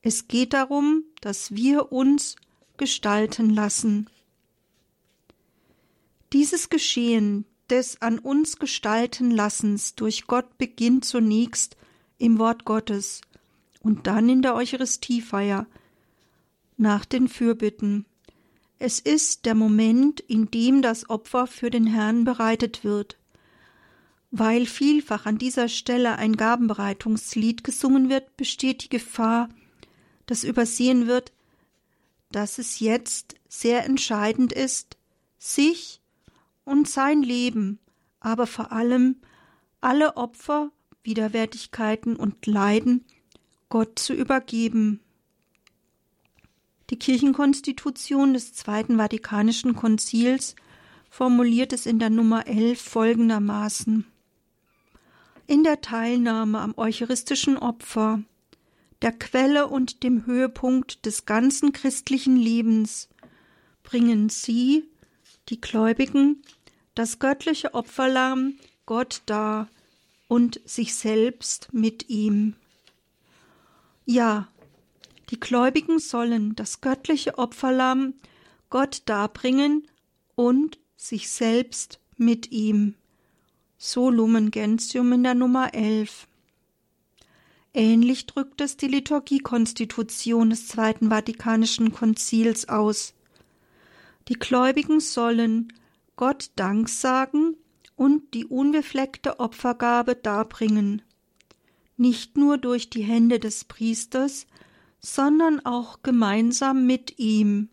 [0.02, 2.38] Es geht darum, dass wir uns
[2.78, 4.10] gestalten lassen.
[6.32, 11.76] Dieses Geschehen des an uns gestalten Lassens durch Gott beginnt zunächst
[12.18, 13.22] im Wort Gottes
[13.82, 15.68] und dann in der Eucharistiefeier
[16.78, 18.06] nach den Fürbitten.
[18.82, 23.18] Es ist der Moment, in dem das Opfer für den Herrn bereitet wird.
[24.32, 29.50] Weil vielfach an dieser Stelle ein Gabenbereitungslied gesungen wird, besteht die Gefahr,
[30.28, 31.34] dass übersehen wird,
[32.32, 34.98] dass es jetzt sehr entscheidend ist,
[35.38, 36.00] sich
[36.64, 37.80] und sein Leben,
[38.22, 39.18] aber vor allem
[39.82, 40.72] alle Opfer,
[41.04, 43.04] Widerwärtigkeiten und Leiden
[43.68, 45.02] Gott zu übergeben.
[46.90, 50.56] Die Kirchenkonstitution des Zweiten Vatikanischen Konzils
[51.10, 54.06] formuliert es in der Nummer 11 folgendermaßen
[55.46, 58.24] In der Teilnahme am eucharistischen Opfer
[59.02, 63.08] der Quelle und dem Höhepunkt des ganzen christlichen Lebens,
[63.84, 64.84] bringen sie,
[65.48, 66.44] die Gläubigen,
[66.96, 69.70] das göttliche Opferlamm Gott dar
[70.28, 72.56] und sich selbst mit ihm.
[74.06, 74.48] Ja,
[75.30, 78.16] die Gläubigen sollen das göttliche Opferlamm
[78.70, 79.88] Gott darbringen
[80.36, 82.96] und sich selbst mit ihm.
[83.78, 86.28] So Lumen Gentium in der Nummer 11.
[87.74, 93.14] Ähnlich drückt es die Liturgiekonstitution des Zweiten Vatikanischen Konzils aus.
[94.28, 95.72] Die Gläubigen sollen
[96.16, 97.56] Gott Dank sagen
[97.96, 101.02] und die unbefleckte Opfergabe darbringen,
[101.96, 104.48] nicht nur durch die Hände des Priesters,
[105.00, 107.70] sondern auch gemeinsam mit ihm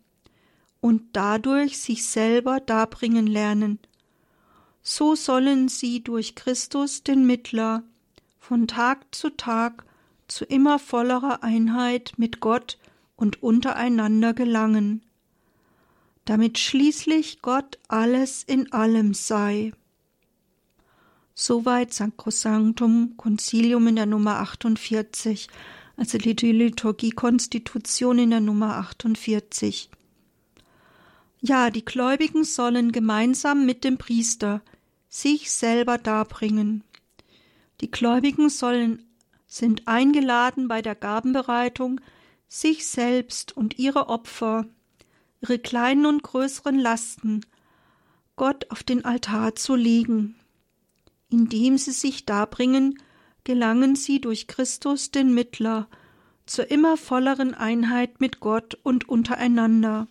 [0.79, 3.79] und dadurch sich selber darbringen lernen.
[4.81, 7.83] So sollen sie durch Christus den Mittler
[8.39, 9.83] von Tag zu Tag
[10.27, 12.77] zu immer vollerer Einheit mit Gott
[13.15, 15.01] und untereinander gelangen,
[16.25, 19.73] damit schließlich Gott alles in allem sei.
[21.33, 25.49] Soweit Sacrosanctum Concilium in der Nummer 48,
[25.97, 29.89] also die Liturgie-Konstitution in der Nummer 48.
[31.41, 34.61] Ja, die Gläubigen sollen gemeinsam mit dem Priester
[35.09, 36.83] sich selber darbringen.
[37.81, 39.03] Die Gläubigen sollen
[39.47, 41.99] sind eingeladen bei der Gabenbereitung,
[42.47, 44.65] sich selbst und ihre Opfer,
[45.41, 47.45] ihre kleinen und größeren Lasten
[48.35, 50.35] Gott auf den Altar zu legen.
[51.29, 52.99] Indem sie sich darbringen,
[53.47, 55.87] gelangen sie durch Christus den Mittler
[56.45, 60.09] zur immer volleren Einheit mit Gott und untereinander,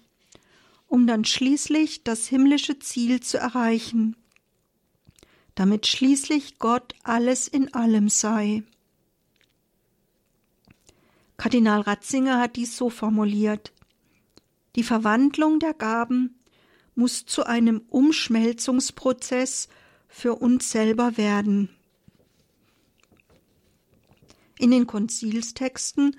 [0.87, 4.16] um dann schließlich das himmlische Ziel zu erreichen,
[5.55, 8.62] damit schließlich Gott alles in allem sei.
[11.37, 13.75] Kardinal Ratzinger hat dies so formuliert
[14.77, 16.40] Die Verwandlung der Gaben
[16.94, 19.68] muss zu einem Umschmelzungsprozess
[20.09, 21.76] für uns selber werden.
[24.59, 26.16] In den Konzilstexten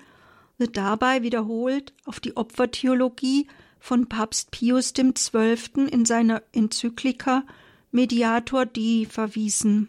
[0.58, 3.46] wird dabei wiederholt auf die Opfertheologie
[3.80, 5.86] von Papst Pius XII.
[5.90, 7.44] in seiner Enzyklika
[7.90, 9.88] Mediator Dei verwiesen.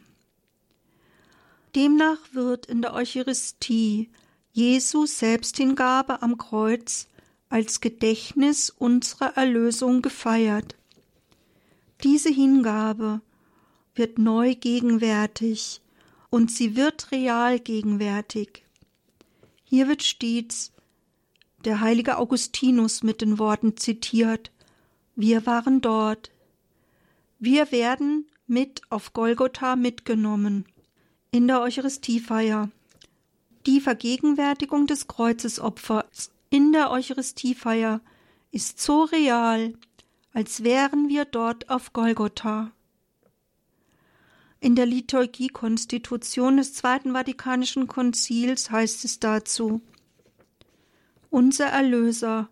[1.75, 4.09] Demnach wird in der Eucharistie
[4.51, 7.07] Jesu Selbsthingabe am Kreuz
[7.49, 10.75] als Gedächtnis unserer Erlösung gefeiert.
[12.03, 13.21] Diese Hingabe
[13.95, 15.81] wird neu gegenwärtig
[16.29, 18.63] und sie wird real gegenwärtig.
[19.63, 20.71] Hier wird stets
[21.65, 24.51] der heilige Augustinus mit den Worten zitiert
[25.15, 26.31] Wir waren dort.
[27.37, 30.65] Wir werden mit auf Golgotha mitgenommen
[31.31, 32.69] in der Eucharistiefeier.
[33.65, 38.01] Die Vergegenwärtigung des Kreuzesopfers in der Eucharistiefeier
[38.51, 39.73] ist so real,
[40.33, 42.71] als wären wir dort auf Golgotha.
[44.61, 49.81] In der Liturgiekonstitution des Zweiten Vatikanischen Konzils heißt es dazu
[51.29, 52.49] Unser Erlöser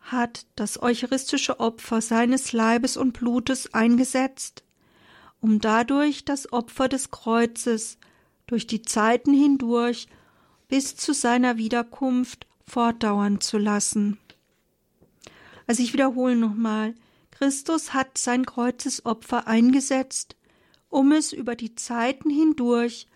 [0.00, 4.64] hat das eucharistische Opfer seines Leibes und Blutes eingesetzt,
[5.40, 7.98] um dadurch das Opfer des Kreuzes
[8.46, 10.08] durch die Zeiten hindurch
[10.68, 14.18] bis zu seiner Wiederkunft fortdauern zu lassen.
[15.66, 16.94] Also ich wiederhole nochmal,
[17.30, 20.36] Christus hat sein Kreuzesopfer eingesetzt,
[20.94, 23.08] um es über die Zeiten hindurch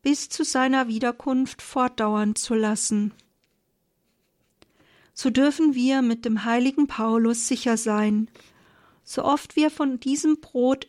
[0.00, 3.12] bis zu seiner Wiederkunft fortdauern zu lassen.
[5.12, 8.30] So dürfen wir mit dem heiligen Paulus sicher sein,
[9.02, 10.86] so oft wir von diesem Brot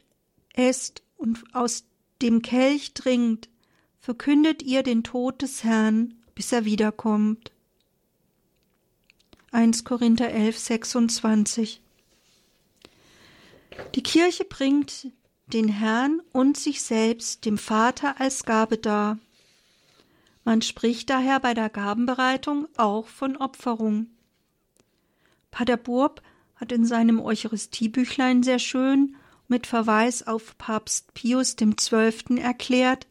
[0.53, 1.85] esst und aus
[2.21, 3.49] dem Kelch trinkt,
[3.99, 7.51] verkündet ihr den Tod des Herrn, bis er wiederkommt.
[9.51, 11.81] 1 Korinther 11, 26
[13.95, 15.07] Die Kirche bringt
[15.47, 19.17] den Herrn und sich selbst dem Vater als Gabe dar.
[20.43, 24.07] Man spricht daher bei der Gabenbereitung auch von Opferung.
[25.51, 26.21] Pater Burb
[26.55, 29.15] hat in seinem Eucharistiebüchlein sehr schön
[29.47, 32.39] mit Verweis auf Papst Pius XII.
[32.39, 33.07] erklärt,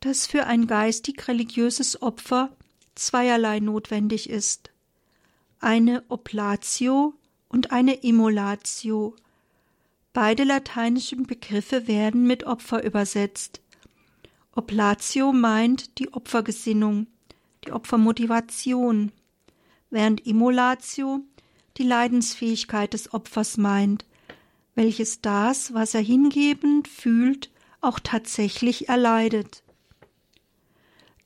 [0.00, 2.50] dass für ein geistig-religiöses Opfer
[2.94, 4.70] zweierlei notwendig ist.
[5.60, 7.14] Eine Oblatio
[7.48, 9.14] und eine Immolatio–
[10.12, 13.60] Beide lateinischen Begriffe werden mit Opfer übersetzt.
[14.52, 17.06] Oblatio meint die Opfergesinnung,
[17.64, 19.12] die Opfermotivation,
[19.90, 21.20] während Immolatio
[21.76, 24.04] die Leidensfähigkeit des Opfers meint,
[24.74, 29.62] welches das, was er hingebend fühlt, auch tatsächlich erleidet.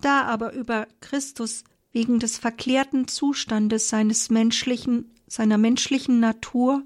[0.00, 6.82] Da aber über Christus wegen des verklärten Zustandes seines menschlichen, seiner menschlichen Natur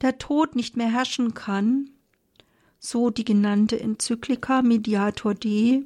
[0.00, 1.90] der Tod nicht mehr herrschen kann,
[2.78, 5.82] so die genannte Enzyklika Mediator Dei,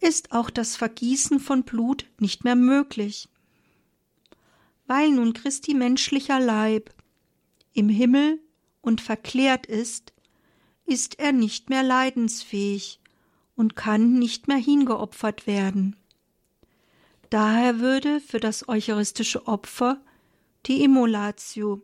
[0.00, 3.28] ist auch das Vergießen von Blut nicht mehr möglich.
[4.86, 6.90] Weil nun Christi menschlicher Leib
[7.72, 8.40] im Himmel
[8.80, 10.12] und verklärt ist,
[10.84, 13.00] ist er nicht mehr leidensfähig
[13.54, 15.96] und kann nicht mehr hingeopfert werden.
[17.30, 20.00] Daher würde für das eucharistische Opfer
[20.66, 21.82] die Immolatio,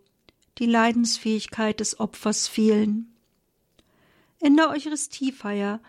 [0.59, 3.15] die Leidensfähigkeit des Opfers fehlen.
[4.41, 5.81] In der Eucharistiefeier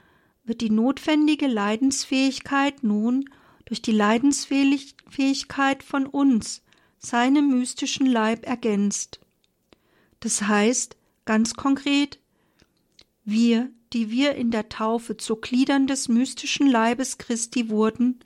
[0.44, 3.30] wird die notwendige Leidensfähigkeit nun
[3.66, 6.64] durch die Leidensfähigkeit von uns,
[6.98, 9.20] seinem mystischen Leib, ergänzt.
[10.20, 12.20] Das heißt, ganz konkret,
[13.24, 18.20] wir, die wir in der Taufe zu Gliedern des mystischen Leibes Christi wurden,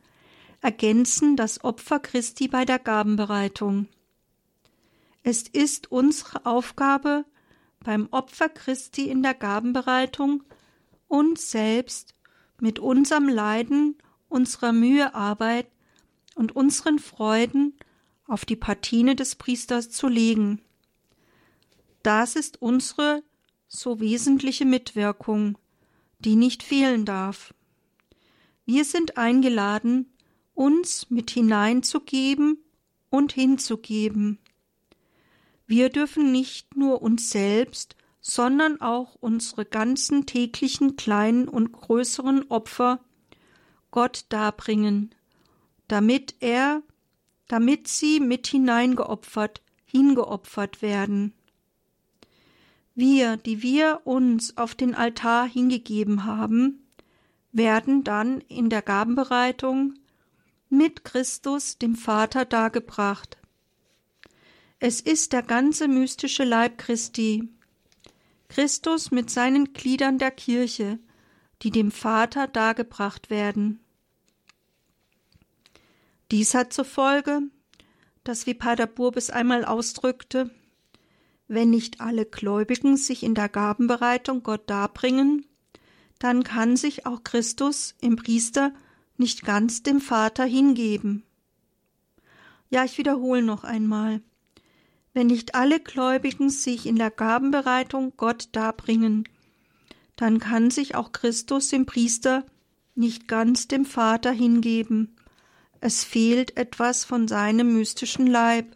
[0.62, 3.88] ergänzen das Opfer Christi bei der Gabenbereitung.
[5.23, 7.25] Es ist unsere Aufgabe,
[7.79, 10.43] beim Opfer Christi in der Gabenbereitung
[11.07, 12.13] uns selbst
[12.59, 15.67] mit unserem Leiden, unserer Mühearbeit
[16.36, 17.73] und unseren Freuden
[18.27, 20.62] auf die Partine des Priesters zu legen.
[22.03, 23.23] Das ist unsere
[23.67, 25.57] so wesentliche Mitwirkung,
[26.19, 27.53] die nicht fehlen darf.
[28.65, 30.12] Wir sind eingeladen,
[30.53, 32.57] uns mit hineinzugeben
[33.09, 34.39] und hinzugeben.
[35.67, 42.99] Wir dürfen nicht nur uns selbst, sondern auch unsere ganzen täglichen kleinen und größeren Opfer
[43.91, 45.13] Gott darbringen,
[45.88, 46.82] damit er,
[47.47, 51.34] damit sie mit hineingeopfert, hingeopfert werden.
[52.95, 56.88] Wir, die wir uns auf den Altar hingegeben haben,
[57.52, 59.95] werden dann in der Gabenbereitung
[60.69, 63.38] mit Christus, dem Vater, dargebracht.
[64.86, 67.48] Es ist der ganze mystische Leib Christi.
[68.50, 71.00] Christus mit seinen Gliedern der Kirche,
[71.62, 73.80] die dem Vater dargebracht werden.
[76.32, 77.43] Dies hat zur Folge,
[78.26, 80.52] dass wie Pater Burbes einmal ausdrückte,
[81.48, 85.46] wenn nicht alle Gläubigen sich in der Gabenbereitung Gott darbringen,
[86.19, 88.74] dann kann sich auch Christus im Priester
[89.15, 91.24] nicht ganz dem Vater hingeben.
[92.69, 94.22] Ja, ich wiederhole noch einmal.
[95.13, 99.30] Wenn nicht alle Gläubigen sich in der Gabenbereitung Gott darbringen,
[100.15, 102.45] dann kann sich auch Christus dem Priester
[102.95, 105.15] nicht ganz dem Vater hingeben.
[105.82, 108.76] Es fehlt etwas von seinem mystischen Leib.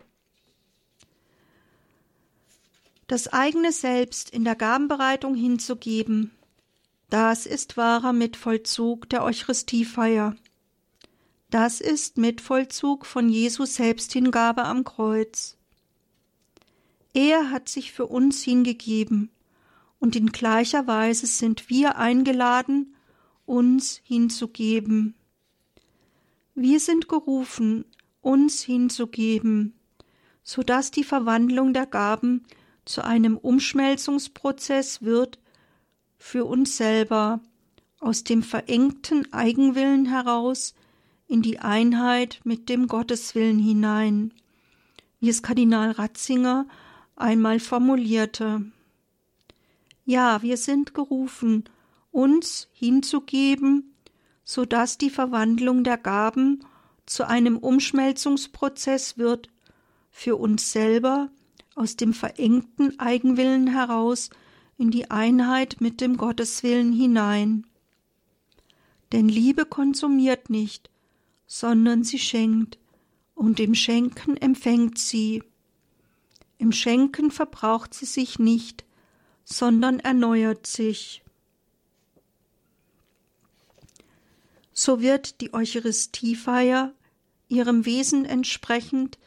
[3.08, 6.32] Das eigene Selbst in der Gabenbereitung hinzugeben,
[7.10, 10.36] das ist wahrer Mitvollzug der Eucharistiefeier.
[11.50, 15.57] Das ist Mitvollzug von Jesus Selbsthingabe am Kreuz.
[17.14, 19.30] Er hat sich für uns hingegeben,
[20.00, 22.96] und in gleicher Weise sind wir eingeladen,
[23.46, 25.16] uns hinzugeben.
[26.54, 27.86] Wir sind gerufen,
[28.22, 29.74] uns hinzugeben,
[30.44, 32.46] so dass die Verwandlung der Gaben
[32.86, 35.40] zu einem Umschmelzungsprozess wird
[36.18, 37.42] für uns selber,
[38.00, 40.76] aus dem verengten Eigenwillen heraus
[41.28, 44.34] in die Einheit mit dem Gotteswillen hinein,
[45.20, 46.68] wie es Kardinal Ratzinger
[47.18, 48.66] einmal formulierte.
[50.06, 51.66] Ja, wir sind gerufen,
[52.12, 53.94] uns hinzugeben,
[54.44, 56.64] so dass die Verwandlung der Gaben
[57.06, 59.50] zu einem Umschmelzungsprozess wird,
[60.10, 61.30] für uns selber
[61.76, 64.30] aus dem verengten Eigenwillen heraus
[64.78, 67.68] in die Einheit mit dem Gotteswillen hinein.
[69.12, 70.90] Denn Liebe konsumiert nicht,
[71.46, 72.80] sondern sie schenkt,
[73.36, 75.44] und im Schenken empfängt sie.
[76.58, 78.86] Im Schenken verbraucht sie sich nicht,
[79.44, 81.24] sondern erneuert sich.
[84.74, 86.94] So wird die Eucharistiefeier
[87.48, 89.18] ihrem Wesen entsprechend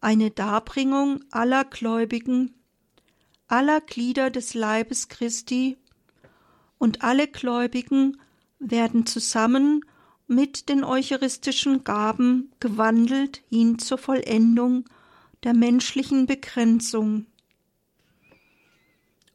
[0.00, 2.54] eine Darbringung aller Gläubigen,
[3.48, 5.76] aller Glieder des Leibes Christi,
[6.78, 8.18] und alle Gläubigen
[8.58, 9.84] werden zusammen
[10.26, 14.84] mit den eucharistischen Gaben gewandelt hin zur Vollendung
[15.44, 17.26] der menschlichen Begrenzung.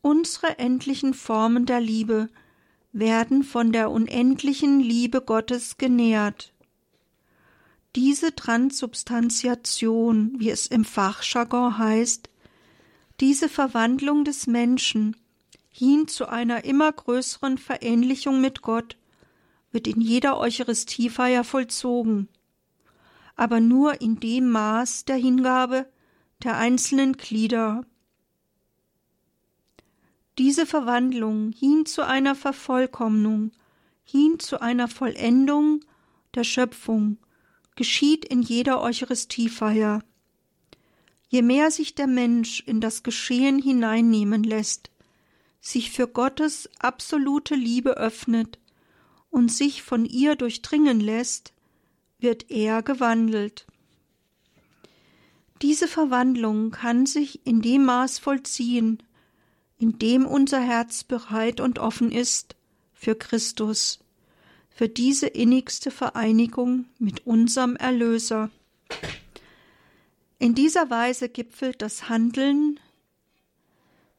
[0.01, 2.29] Unsere endlichen Formen der Liebe
[2.91, 6.53] werden von der unendlichen Liebe Gottes genährt.
[7.95, 12.29] Diese Transubstantiation, wie es im Fachjargon heißt,
[13.19, 15.15] diese Verwandlung des Menschen
[15.69, 18.97] hin zu einer immer größeren Verähnlichung mit Gott,
[19.71, 22.29] wird in jeder Eucharistiefeier vollzogen,
[23.35, 25.87] aber nur in dem Maß der Hingabe
[26.45, 27.83] der einzelnen Glieder.
[30.37, 33.51] Diese Verwandlung hin zu einer Vervollkommnung,
[34.03, 35.83] hin zu einer Vollendung
[36.35, 37.17] der Schöpfung
[37.75, 40.03] geschieht in jeder Eucharistiefeier.
[41.29, 44.91] Je mehr sich der Mensch in das Geschehen hineinnehmen lässt,
[45.59, 48.59] sich für Gottes absolute Liebe öffnet
[49.31, 51.53] und sich von ihr durchdringen lässt,
[52.19, 53.65] wird er gewandelt.
[55.61, 59.01] Diese Verwandlung kann sich in dem Maß vollziehen,
[59.77, 62.55] in dem unser Herz bereit und offen ist
[62.93, 63.99] für Christus,
[64.69, 68.49] für diese innigste Vereinigung mit unserem Erlöser.
[70.39, 72.79] In dieser Weise gipfelt das Handeln,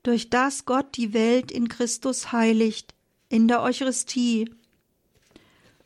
[0.03, 2.95] durch das Gott die Welt in Christus heiligt,
[3.29, 4.49] in der Eucharistie.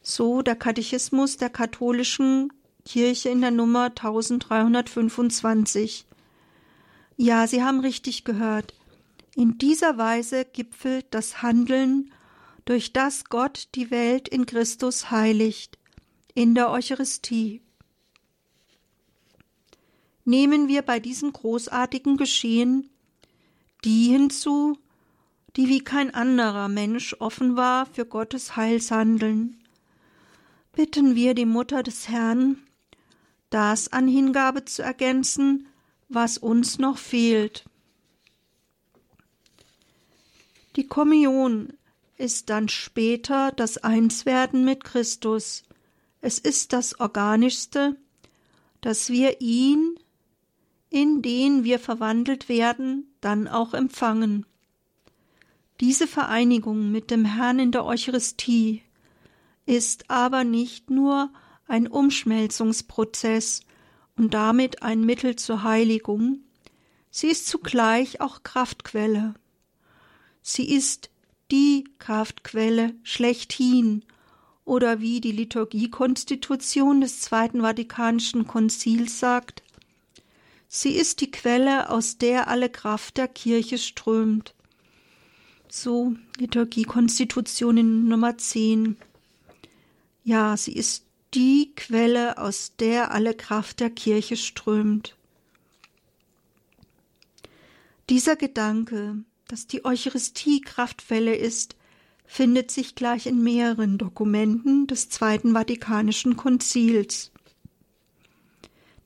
[0.02, 2.52] So der Katechismus der katholischen
[2.84, 6.06] Kirche in der Nummer 1325.
[7.16, 8.74] Ja, Sie haben richtig gehört.
[9.34, 12.12] In dieser Weise gipfelt das Handeln,
[12.64, 15.78] durch das Gott die Welt in Christus heiligt,
[16.34, 17.62] in der Eucharistie.
[20.24, 22.90] Nehmen wir bei diesem großartigen Geschehen
[23.84, 24.78] die hinzu,
[25.56, 29.58] die wie kein anderer Mensch offen war für Gottes Heilshandeln.
[30.72, 32.58] Bitten wir die Mutter des Herrn,
[33.50, 35.68] das an Hingabe zu ergänzen,
[36.08, 37.64] was uns noch fehlt.
[40.76, 41.72] Die Kommunion
[42.16, 45.64] ist dann später das Einswerden mit Christus.
[46.20, 47.96] Es ist das Organischste,
[48.80, 49.98] dass wir ihn,
[50.90, 54.46] in den wir verwandelt werden, dann auch empfangen.
[55.80, 58.82] Diese Vereinigung mit dem Herrn in der Eucharistie
[59.66, 61.30] ist aber nicht nur
[61.70, 63.60] ein Umschmelzungsprozess
[64.16, 66.40] und damit ein Mittel zur Heiligung,
[67.10, 69.34] sie ist zugleich auch Kraftquelle.
[70.42, 71.10] Sie ist
[71.50, 74.04] die Kraftquelle schlechthin
[74.64, 79.62] oder wie die Liturgiekonstitution des Zweiten Vatikanischen Konzils sagt,
[80.68, 84.54] sie ist die Quelle, aus der alle Kraft der Kirche strömt.
[85.68, 88.96] So Liturgiekonstitution in Nummer 10.
[90.24, 91.04] Ja, sie ist
[91.34, 95.16] die Quelle, aus der alle Kraft der Kirche strömt.
[98.08, 101.76] Dieser Gedanke, dass die Eucharistie Kraftquelle ist,
[102.26, 107.32] findet sich gleich in mehreren Dokumenten des Zweiten Vatikanischen Konzils.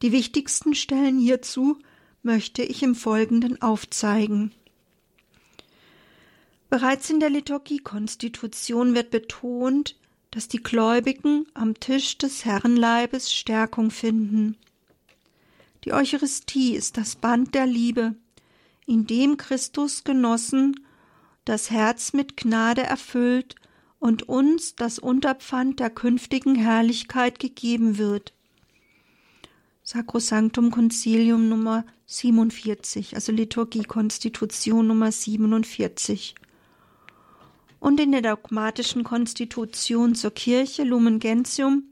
[0.02, 1.78] Die wichtigsten Stellen hierzu
[2.22, 4.52] möchte ich im Folgenden aufzeigen.
[6.68, 9.96] Bereits in der Liturgiekonstitution wird betont,
[10.34, 14.56] dass die Gläubigen am Tisch des Herrenleibes Stärkung finden.
[15.84, 18.16] Die Eucharistie ist das Band der Liebe,
[18.84, 20.80] in dem Christus genossen,
[21.44, 23.54] das Herz mit Gnade erfüllt
[24.00, 28.34] und uns das Unterpfand der künftigen Herrlichkeit gegeben wird.
[29.84, 36.34] Sacrosanctum Concilium Nummer 47, also Liturgie-Konstitution Nummer 47
[37.84, 41.82] und in der dogmatischen Konstitution zur Kirche Lumen Gentium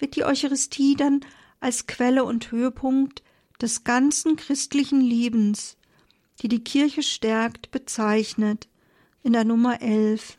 [0.00, 1.20] wird die Eucharistie dann
[1.60, 3.22] als Quelle und Höhepunkt
[3.62, 5.76] des ganzen christlichen Lebens,
[6.40, 8.66] die die Kirche stärkt, bezeichnet,
[9.22, 10.36] in der Nummer 11.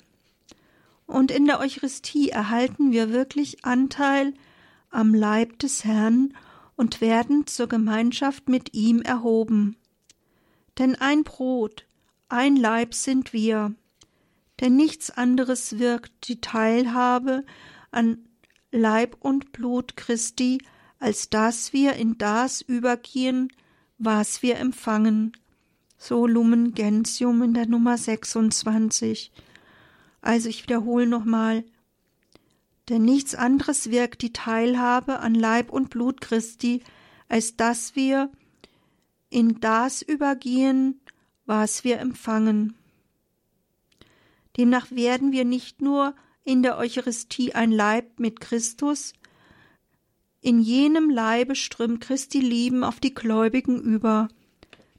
[1.08, 4.34] Und in der Eucharistie erhalten wir wirklich Anteil
[4.90, 6.36] am Leib des Herrn
[6.76, 9.78] und werden zur Gemeinschaft mit ihm erhoben.
[10.80, 11.86] Denn ein Brot,
[12.28, 13.74] ein Leib sind wir,
[14.62, 17.44] denn nichts anderes wirkt die Teilhabe
[17.90, 18.20] an
[18.72, 20.60] Leib und Blut Christi,
[21.00, 23.52] als dass wir in das übergehen,
[23.98, 25.34] was wir empfangen.
[25.98, 29.32] So Lumen Gentium in der Nummer 26.
[30.22, 31.66] Also ich wiederhole nochmal.
[32.88, 36.84] Denn nichts anderes wirkt die Teilhabe an Leib und Blut Christi,
[37.28, 38.32] als dass wir
[39.30, 41.02] in das übergehen,
[41.46, 42.76] was wir empfangen.
[44.58, 49.14] Demnach werden wir nicht nur in der Eucharistie ein Leib mit Christus,
[50.44, 54.28] in jenem Leibe strömt Christi Lieben auf die Gläubigen über,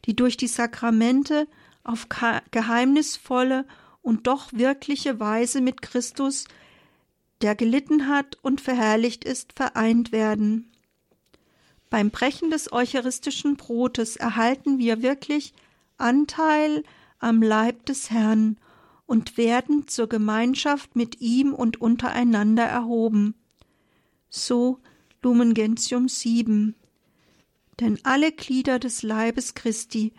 [0.04, 1.48] die durch die Sakramente
[1.82, 2.06] auf
[2.52, 3.66] geheimnisvolle
[4.02, 6.44] und doch wirkliche Weise mit Christus,
[7.40, 10.70] der gelitten hat und verherrlicht ist, vereint werden.
[11.90, 15.54] Beim Brechen des eucharistischen Brotes erhalten wir wirklich
[15.98, 16.84] Anteil
[17.18, 18.58] am Leib des Herrn
[19.06, 23.34] und werden zur Gemeinschaft mit ihm und untereinander erhoben.
[24.30, 24.78] So
[25.22, 26.74] Lumen Gentium 7.
[27.80, 30.12] Denn alle Glieder des Leibes Christi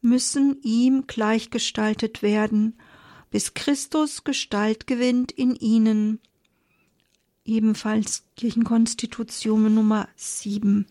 [0.00, 2.76] müssen ihm gleichgestaltet werden,
[3.30, 6.20] bis Christus Gestalt gewinnt in ihnen.
[7.44, 10.86] Ebenfalls Kirchenkonstitution Nummer 7.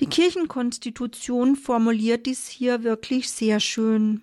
[0.00, 4.22] Die Kirchenkonstitution formuliert dies hier wirklich sehr schön.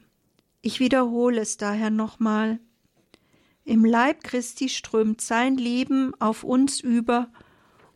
[0.66, 2.60] Ich wiederhole es daher nochmal.
[3.66, 7.30] Im Leib Christi strömt sein Leben auf uns über,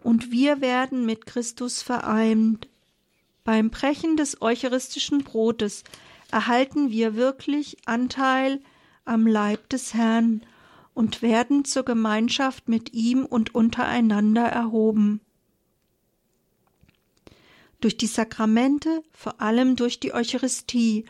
[0.03, 2.69] und wir werden mit Christus vereint.
[3.43, 5.83] Beim Brechen des eucharistischen Brotes
[6.29, 8.61] erhalten wir wirklich Anteil
[9.03, 10.43] am Leib des Herrn
[10.93, 15.21] und werden zur Gemeinschaft mit ihm und untereinander erhoben.
[17.81, 21.05] Durch die Sakramente, vor allem durch die Eucharistie,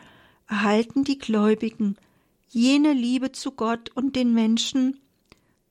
[0.50, 1.96] erhalten die Gläubigen
[2.48, 5.00] jene Liebe zu Gott und den Menschen,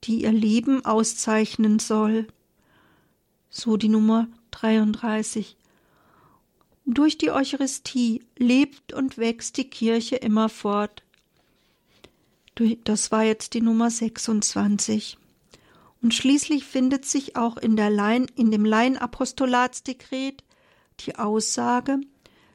[0.04, 2.26] die ihr Leben auszeichnen soll.
[3.50, 5.56] So die Nummer 33.
[6.86, 11.02] Durch die Eucharistie lebt und wächst die Kirche immerfort.
[12.84, 15.18] Das war jetzt die Nummer 26.
[16.02, 20.42] Und schließlich findet sich auch in, der Laien, in dem Laienapostolatsdekret
[21.00, 22.00] die Aussage,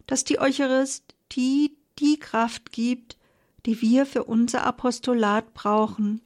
[0.08, 3.18] dass die Eucharistie die Kraft gibt,
[3.66, 6.22] die wir für unser Apostolat brauchen.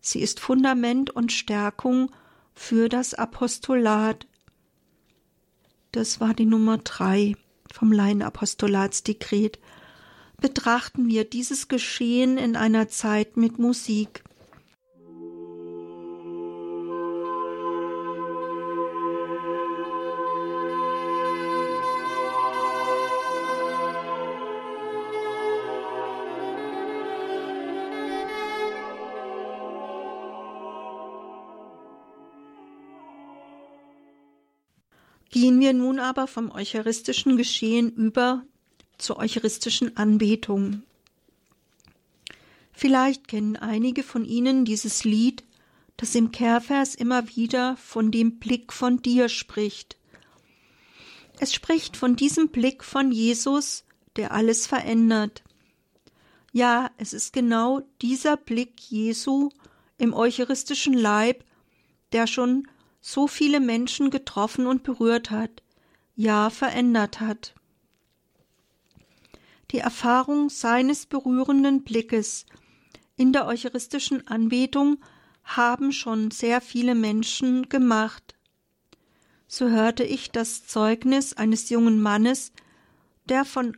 [0.00, 2.10] Sie ist Fundament und Stärkung
[2.54, 4.26] für das Apostolat.
[5.92, 7.36] Das war die Nummer drei
[7.72, 9.58] vom Laienapostolatsdekret.
[10.40, 14.22] Betrachten wir dieses Geschehen in einer Zeit mit Musik.
[36.08, 38.42] Aber vom eucharistischen Geschehen über
[38.96, 40.82] zur eucharistischen Anbetung.
[42.72, 45.44] Vielleicht kennen einige von Ihnen dieses Lied,
[45.98, 49.98] das im Kehrvers immer wieder von dem Blick von dir spricht.
[51.40, 53.84] Es spricht von diesem Blick von Jesus,
[54.16, 55.42] der alles verändert.
[56.52, 59.50] Ja, es ist genau dieser Blick Jesu
[59.98, 61.44] im eucharistischen Leib,
[62.12, 62.66] der schon
[63.02, 65.62] so viele Menschen getroffen und berührt hat,
[66.18, 67.54] ja verändert hat.
[69.70, 72.44] Die Erfahrung seines berührenden Blickes
[73.16, 74.98] in der eucharistischen Anbetung
[75.44, 78.34] haben schon sehr viele Menschen gemacht.
[79.46, 82.52] So hörte ich das Zeugnis eines jungen Mannes,
[83.28, 83.76] der von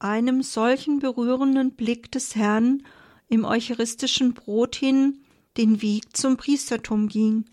[0.00, 2.82] einem solchen berührenden Blick des Herrn
[3.28, 5.20] im eucharistischen Brot hin
[5.56, 7.44] den Weg zum Priestertum ging.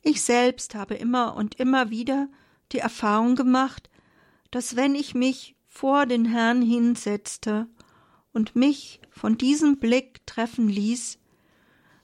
[0.00, 2.28] Ich selbst habe immer und immer wieder
[2.72, 3.90] die Erfahrung gemacht,
[4.50, 7.68] dass wenn ich mich vor den Herrn hinsetzte
[8.32, 11.18] und mich von diesem Blick treffen ließ,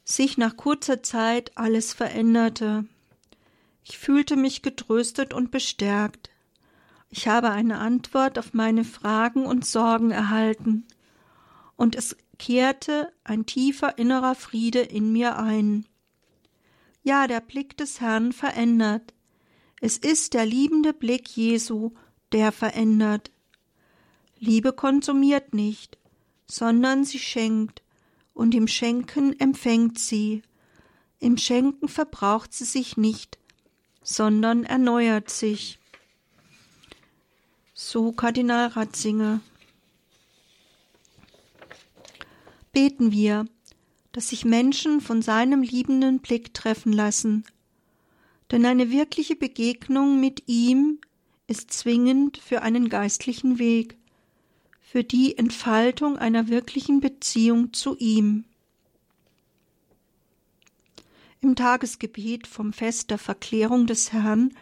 [0.05, 2.87] sich nach kurzer Zeit alles veränderte.
[3.83, 6.31] Ich fühlte mich getröstet und bestärkt.
[7.11, 10.87] Ich habe eine Antwort auf meine Fragen und Sorgen erhalten,
[11.77, 15.87] und es kehrte ein tiefer innerer Friede in mir ein.
[17.03, 19.15] Ja, der Blick des Herrn verändert.
[19.81, 21.93] Es ist der liebende Blick Jesu,
[22.33, 23.31] der verändert.
[24.39, 25.99] Liebe konsumiert nicht,
[26.47, 27.83] sondern sie schenkt,
[28.35, 30.43] und im Schenken empfängt sie.
[31.21, 33.39] Im Schenken verbraucht sie sich nicht,
[34.03, 35.79] sondern erneuert sich.
[37.73, 39.41] So Kardinal Ratzinger.
[42.73, 43.47] Beten wir,
[44.13, 47.45] dass sich Menschen von seinem liebenden Blick treffen lassen,
[48.51, 51.01] denn eine wirkliche Begegnung mit ihm
[51.47, 53.97] ist zwingend für einen geistlichen Weg,
[54.81, 58.45] für die Entfaltung einer wirklichen Beziehung zu ihm.
[61.41, 64.55] Im Tagesgebet vom Fest der Verklärung des Herrn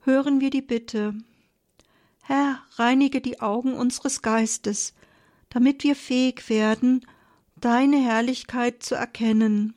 [0.00, 1.14] hören wir die Bitte
[2.28, 4.92] Herr, reinige die Augen unseres Geistes,
[5.48, 7.06] damit wir fähig werden,
[7.56, 9.72] deine Herrlichkeit zu erkennen.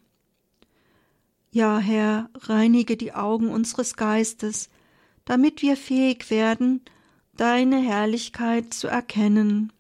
[1.54, 4.70] Ja, Herr, reinige die Augen unseres Geistes,
[5.26, 6.82] damit wir fähig werden,
[7.36, 9.74] deine Herrlichkeit zu erkennen.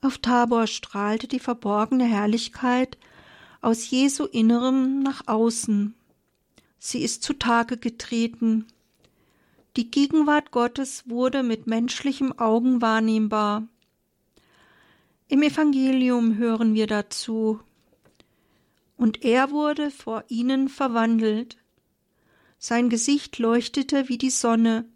[0.00, 2.98] Auf Tabor strahlte die verborgene Herrlichkeit
[3.60, 5.94] aus Jesu Innerem nach außen.
[6.78, 8.66] Sie ist zutage getreten.
[9.76, 13.62] Die Gegenwart Gottes wurde mit menschlichem Augen wahrnehmbar.
[15.28, 17.60] Im Evangelium hören wir dazu.
[18.96, 21.58] Und er wurde vor ihnen verwandelt.
[22.58, 24.86] Sein Gesicht leuchtete wie die Sonne,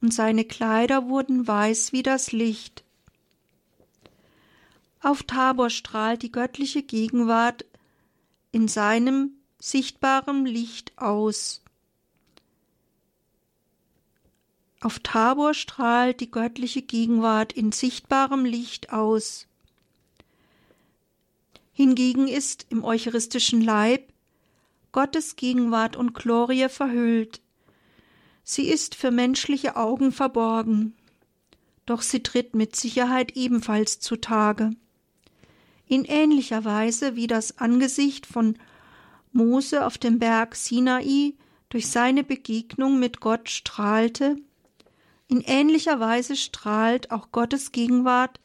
[0.00, 2.84] und seine Kleider wurden weiß wie das Licht.
[5.02, 7.64] Auf Tabor strahlt die göttliche Gegenwart
[8.52, 11.62] in seinem sichtbaren Licht aus.
[14.80, 19.46] Auf Tabor strahlt die göttliche Gegenwart in sichtbarem Licht aus.
[21.80, 24.12] Hingegen ist im eucharistischen Leib
[24.92, 27.40] Gottes Gegenwart und Glorie verhüllt.
[28.44, 30.94] Sie ist für menschliche Augen verborgen,
[31.86, 34.72] doch sie tritt mit Sicherheit ebenfalls zutage.
[35.86, 38.58] In ähnlicher Weise wie das Angesicht von
[39.32, 41.32] Mose auf dem Berg Sinai
[41.70, 44.36] durch seine Begegnung mit Gott strahlte,
[45.28, 48.38] in ähnlicher Weise strahlt auch Gottes Gegenwart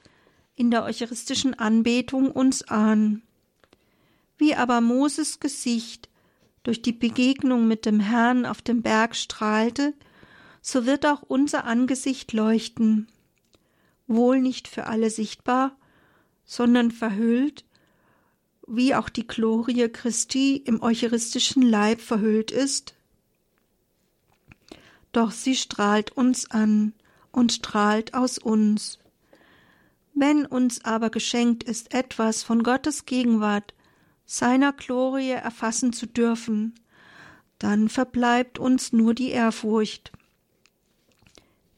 [0.56, 3.22] in der eucharistischen Anbetung uns an.
[4.38, 6.10] Wie aber Moses Gesicht
[6.64, 9.94] durch die Begegnung mit dem Herrn auf dem Berg strahlte,
[10.62, 13.08] so wird auch unser Angesicht leuchten,
[14.08, 15.78] wohl nicht für alle sichtbar,
[16.44, 17.66] sondern verhüllt,
[18.68, 22.96] wie auch die Glorie Christi im eucharistischen Leib verhüllt ist.
[25.12, 26.94] Doch sie strahlt uns an
[27.32, 29.00] und strahlt aus uns.
[30.18, 33.74] Wenn uns aber geschenkt ist, etwas von Gottes Gegenwart,
[34.26, 36.74] seiner Glorie erfassen zu dürfen,
[37.60, 40.14] dann verbleibt uns nur die Ehrfurcht.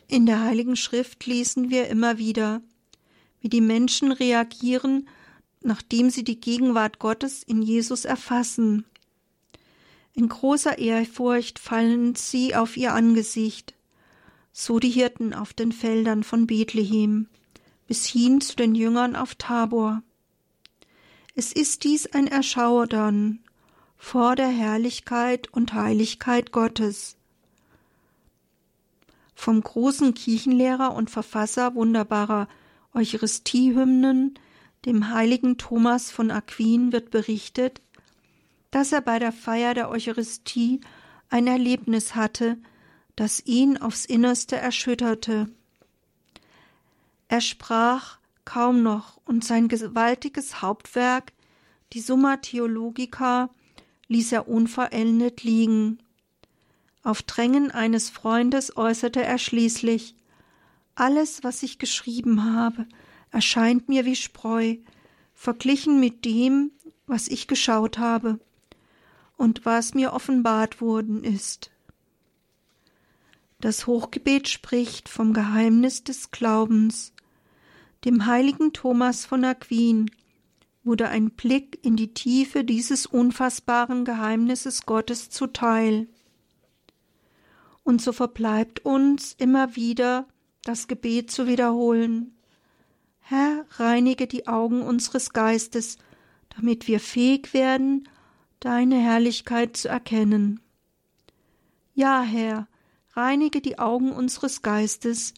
[0.08, 2.62] In der Heiligen Schrift lesen wir immer wieder,
[3.42, 5.10] wie die Menschen reagieren,
[5.62, 8.86] nachdem sie die Gegenwart Gottes in Jesus erfassen.
[10.14, 13.74] In großer Ehrfurcht fallen sie auf ihr Angesicht,
[14.52, 17.28] so die Hirten auf den Feldern von Bethlehem
[17.88, 20.04] bis hin zu den Jüngern auf Tabor.
[21.36, 23.40] Es ist dies ein Erschaudern
[23.98, 27.18] vor der Herrlichkeit und Heiligkeit Gottes.
[29.36, 32.48] Vom großen Kirchenlehrer und Verfasser wunderbarer
[32.94, 34.40] Eucharistiehymnen,
[34.86, 37.82] dem heiligen Thomas von Aquin, wird berichtet,
[38.72, 40.82] dass er bei der Feier der Eucharistie
[41.30, 42.58] ein Erlebnis hatte,
[43.16, 45.50] das ihn aufs Innerste erschütterte.
[47.28, 51.34] Er sprach kaum noch, und sein gewaltiges Hauptwerk,
[51.94, 53.50] die Summa Theologica,
[54.08, 56.00] ließ er unvollendet liegen.
[57.04, 60.16] Auf Drängen eines Freundes äußerte er schließlich
[60.96, 62.88] Alles, was ich geschrieben habe,
[63.32, 64.78] erscheint mir wie Spreu,
[65.34, 66.72] verglichen mit dem,
[67.06, 68.40] was ich geschaut habe
[69.36, 71.72] und was mir offenbart worden ist.
[73.60, 77.14] Das Hochgebet spricht vom Geheimnis des Glaubens,
[78.06, 80.12] dem heiligen Thomas von Aquin
[80.84, 86.08] wurde ein Blick in die Tiefe dieses unfassbaren Geheimnisses Gottes zuteil.
[87.84, 90.28] Und so verbleibt uns immer wieder
[90.64, 92.38] das Gebet zu wiederholen.
[93.20, 95.98] Herr, reinige die Augen unseres Geistes,
[96.50, 98.08] damit wir fähig werden,
[98.60, 100.62] deine Herrlichkeit zu erkennen.
[101.94, 102.68] Ja, Herr,
[103.14, 105.34] reinige die Augen unseres Geistes,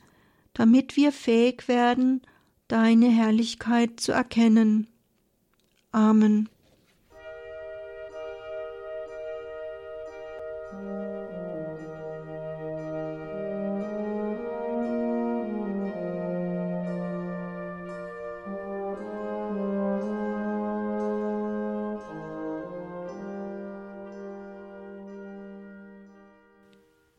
[0.54, 2.22] damit wir fähig werden,
[2.70, 4.88] deine Herrlichkeit zu erkennen.
[5.92, 6.48] Amen.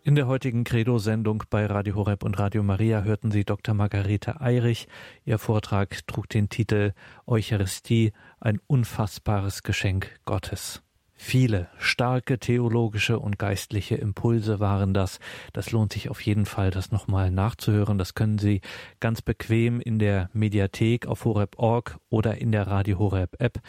[0.03, 3.75] In der heutigen Credo-Sendung bei Radio Horeb und Radio Maria hörten Sie Dr.
[3.75, 4.89] Margarete Eirich.
[5.27, 6.95] Ihr Vortrag trug den Titel
[7.27, 10.83] Eucharistie, ein unfassbares Geschenk Gottes.
[11.13, 15.19] Viele starke theologische und geistliche Impulse waren das.
[15.53, 17.99] Das lohnt sich auf jeden Fall, das nochmal nachzuhören.
[17.99, 18.63] Das können Sie
[19.01, 23.61] ganz bequem in der Mediathek auf horeb.org oder in der Radio Horeb App.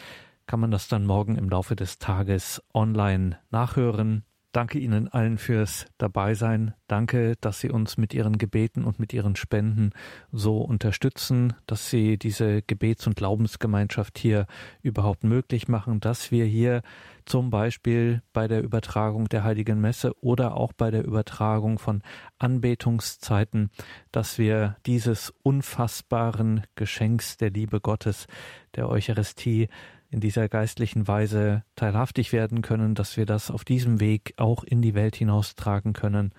[0.46, 4.24] Kann man das dann morgen im Laufe des Tages online nachhören.
[4.52, 6.74] Danke Ihnen allen fürs Dabeisein.
[6.86, 9.92] Danke, dass Sie uns mit Ihren Gebeten und mit Ihren Spenden
[10.30, 14.46] so unterstützen, dass Sie diese Gebets- und Glaubensgemeinschaft hier
[14.82, 16.82] überhaupt möglich machen, dass wir hier
[17.24, 22.02] zum Beispiel bei der Übertragung der Heiligen Messe oder auch bei der Übertragung von
[22.38, 23.70] Anbetungszeiten,
[24.10, 28.26] dass wir dieses unfassbaren Geschenks der Liebe Gottes,
[28.74, 29.68] der Eucharistie,
[30.12, 34.82] in dieser geistlichen Weise teilhaftig werden können, dass wir das auf diesem Weg auch in
[34.82, 36.32] die Welt hinaustragen können,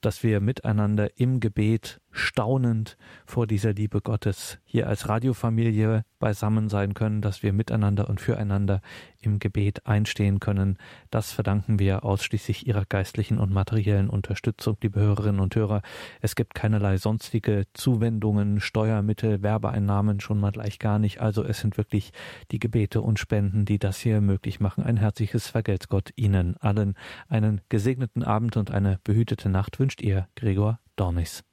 [0.00, 2.96] dass wir miteinander im Gebet staunend
[3.26, 8.80] vor dieser Liebe Gottes hier als Radiofamilie beisammen sein können, dass wir miteinander und füreinander
[9.20, 10.78] im Gebet einstehen können.
[11.10, 15.82] Das verdanken wir ausschließlich Ihrer geistlichen und materiellen Unterstützung, liebe Hörerinnen und Hörer.
[16.20, 21.20] Es gibt keinerlei sonstige Zuwendungen, Steuermittel, Werbeeinnahmen schon mal gleich gar nicht.
[21.20, 22.12] Also es sind wirklich
[22.50, 24.84] die Gebete und Spenden, die das hier möglich machen.
[24.84, 26.94] Ein herzliches Vergelt's Gott Ihnen allen.
[27.28, 31.48] Einen gesegneten Abend und eine behütete Nacht wünscht Ihr Gregor Dornis.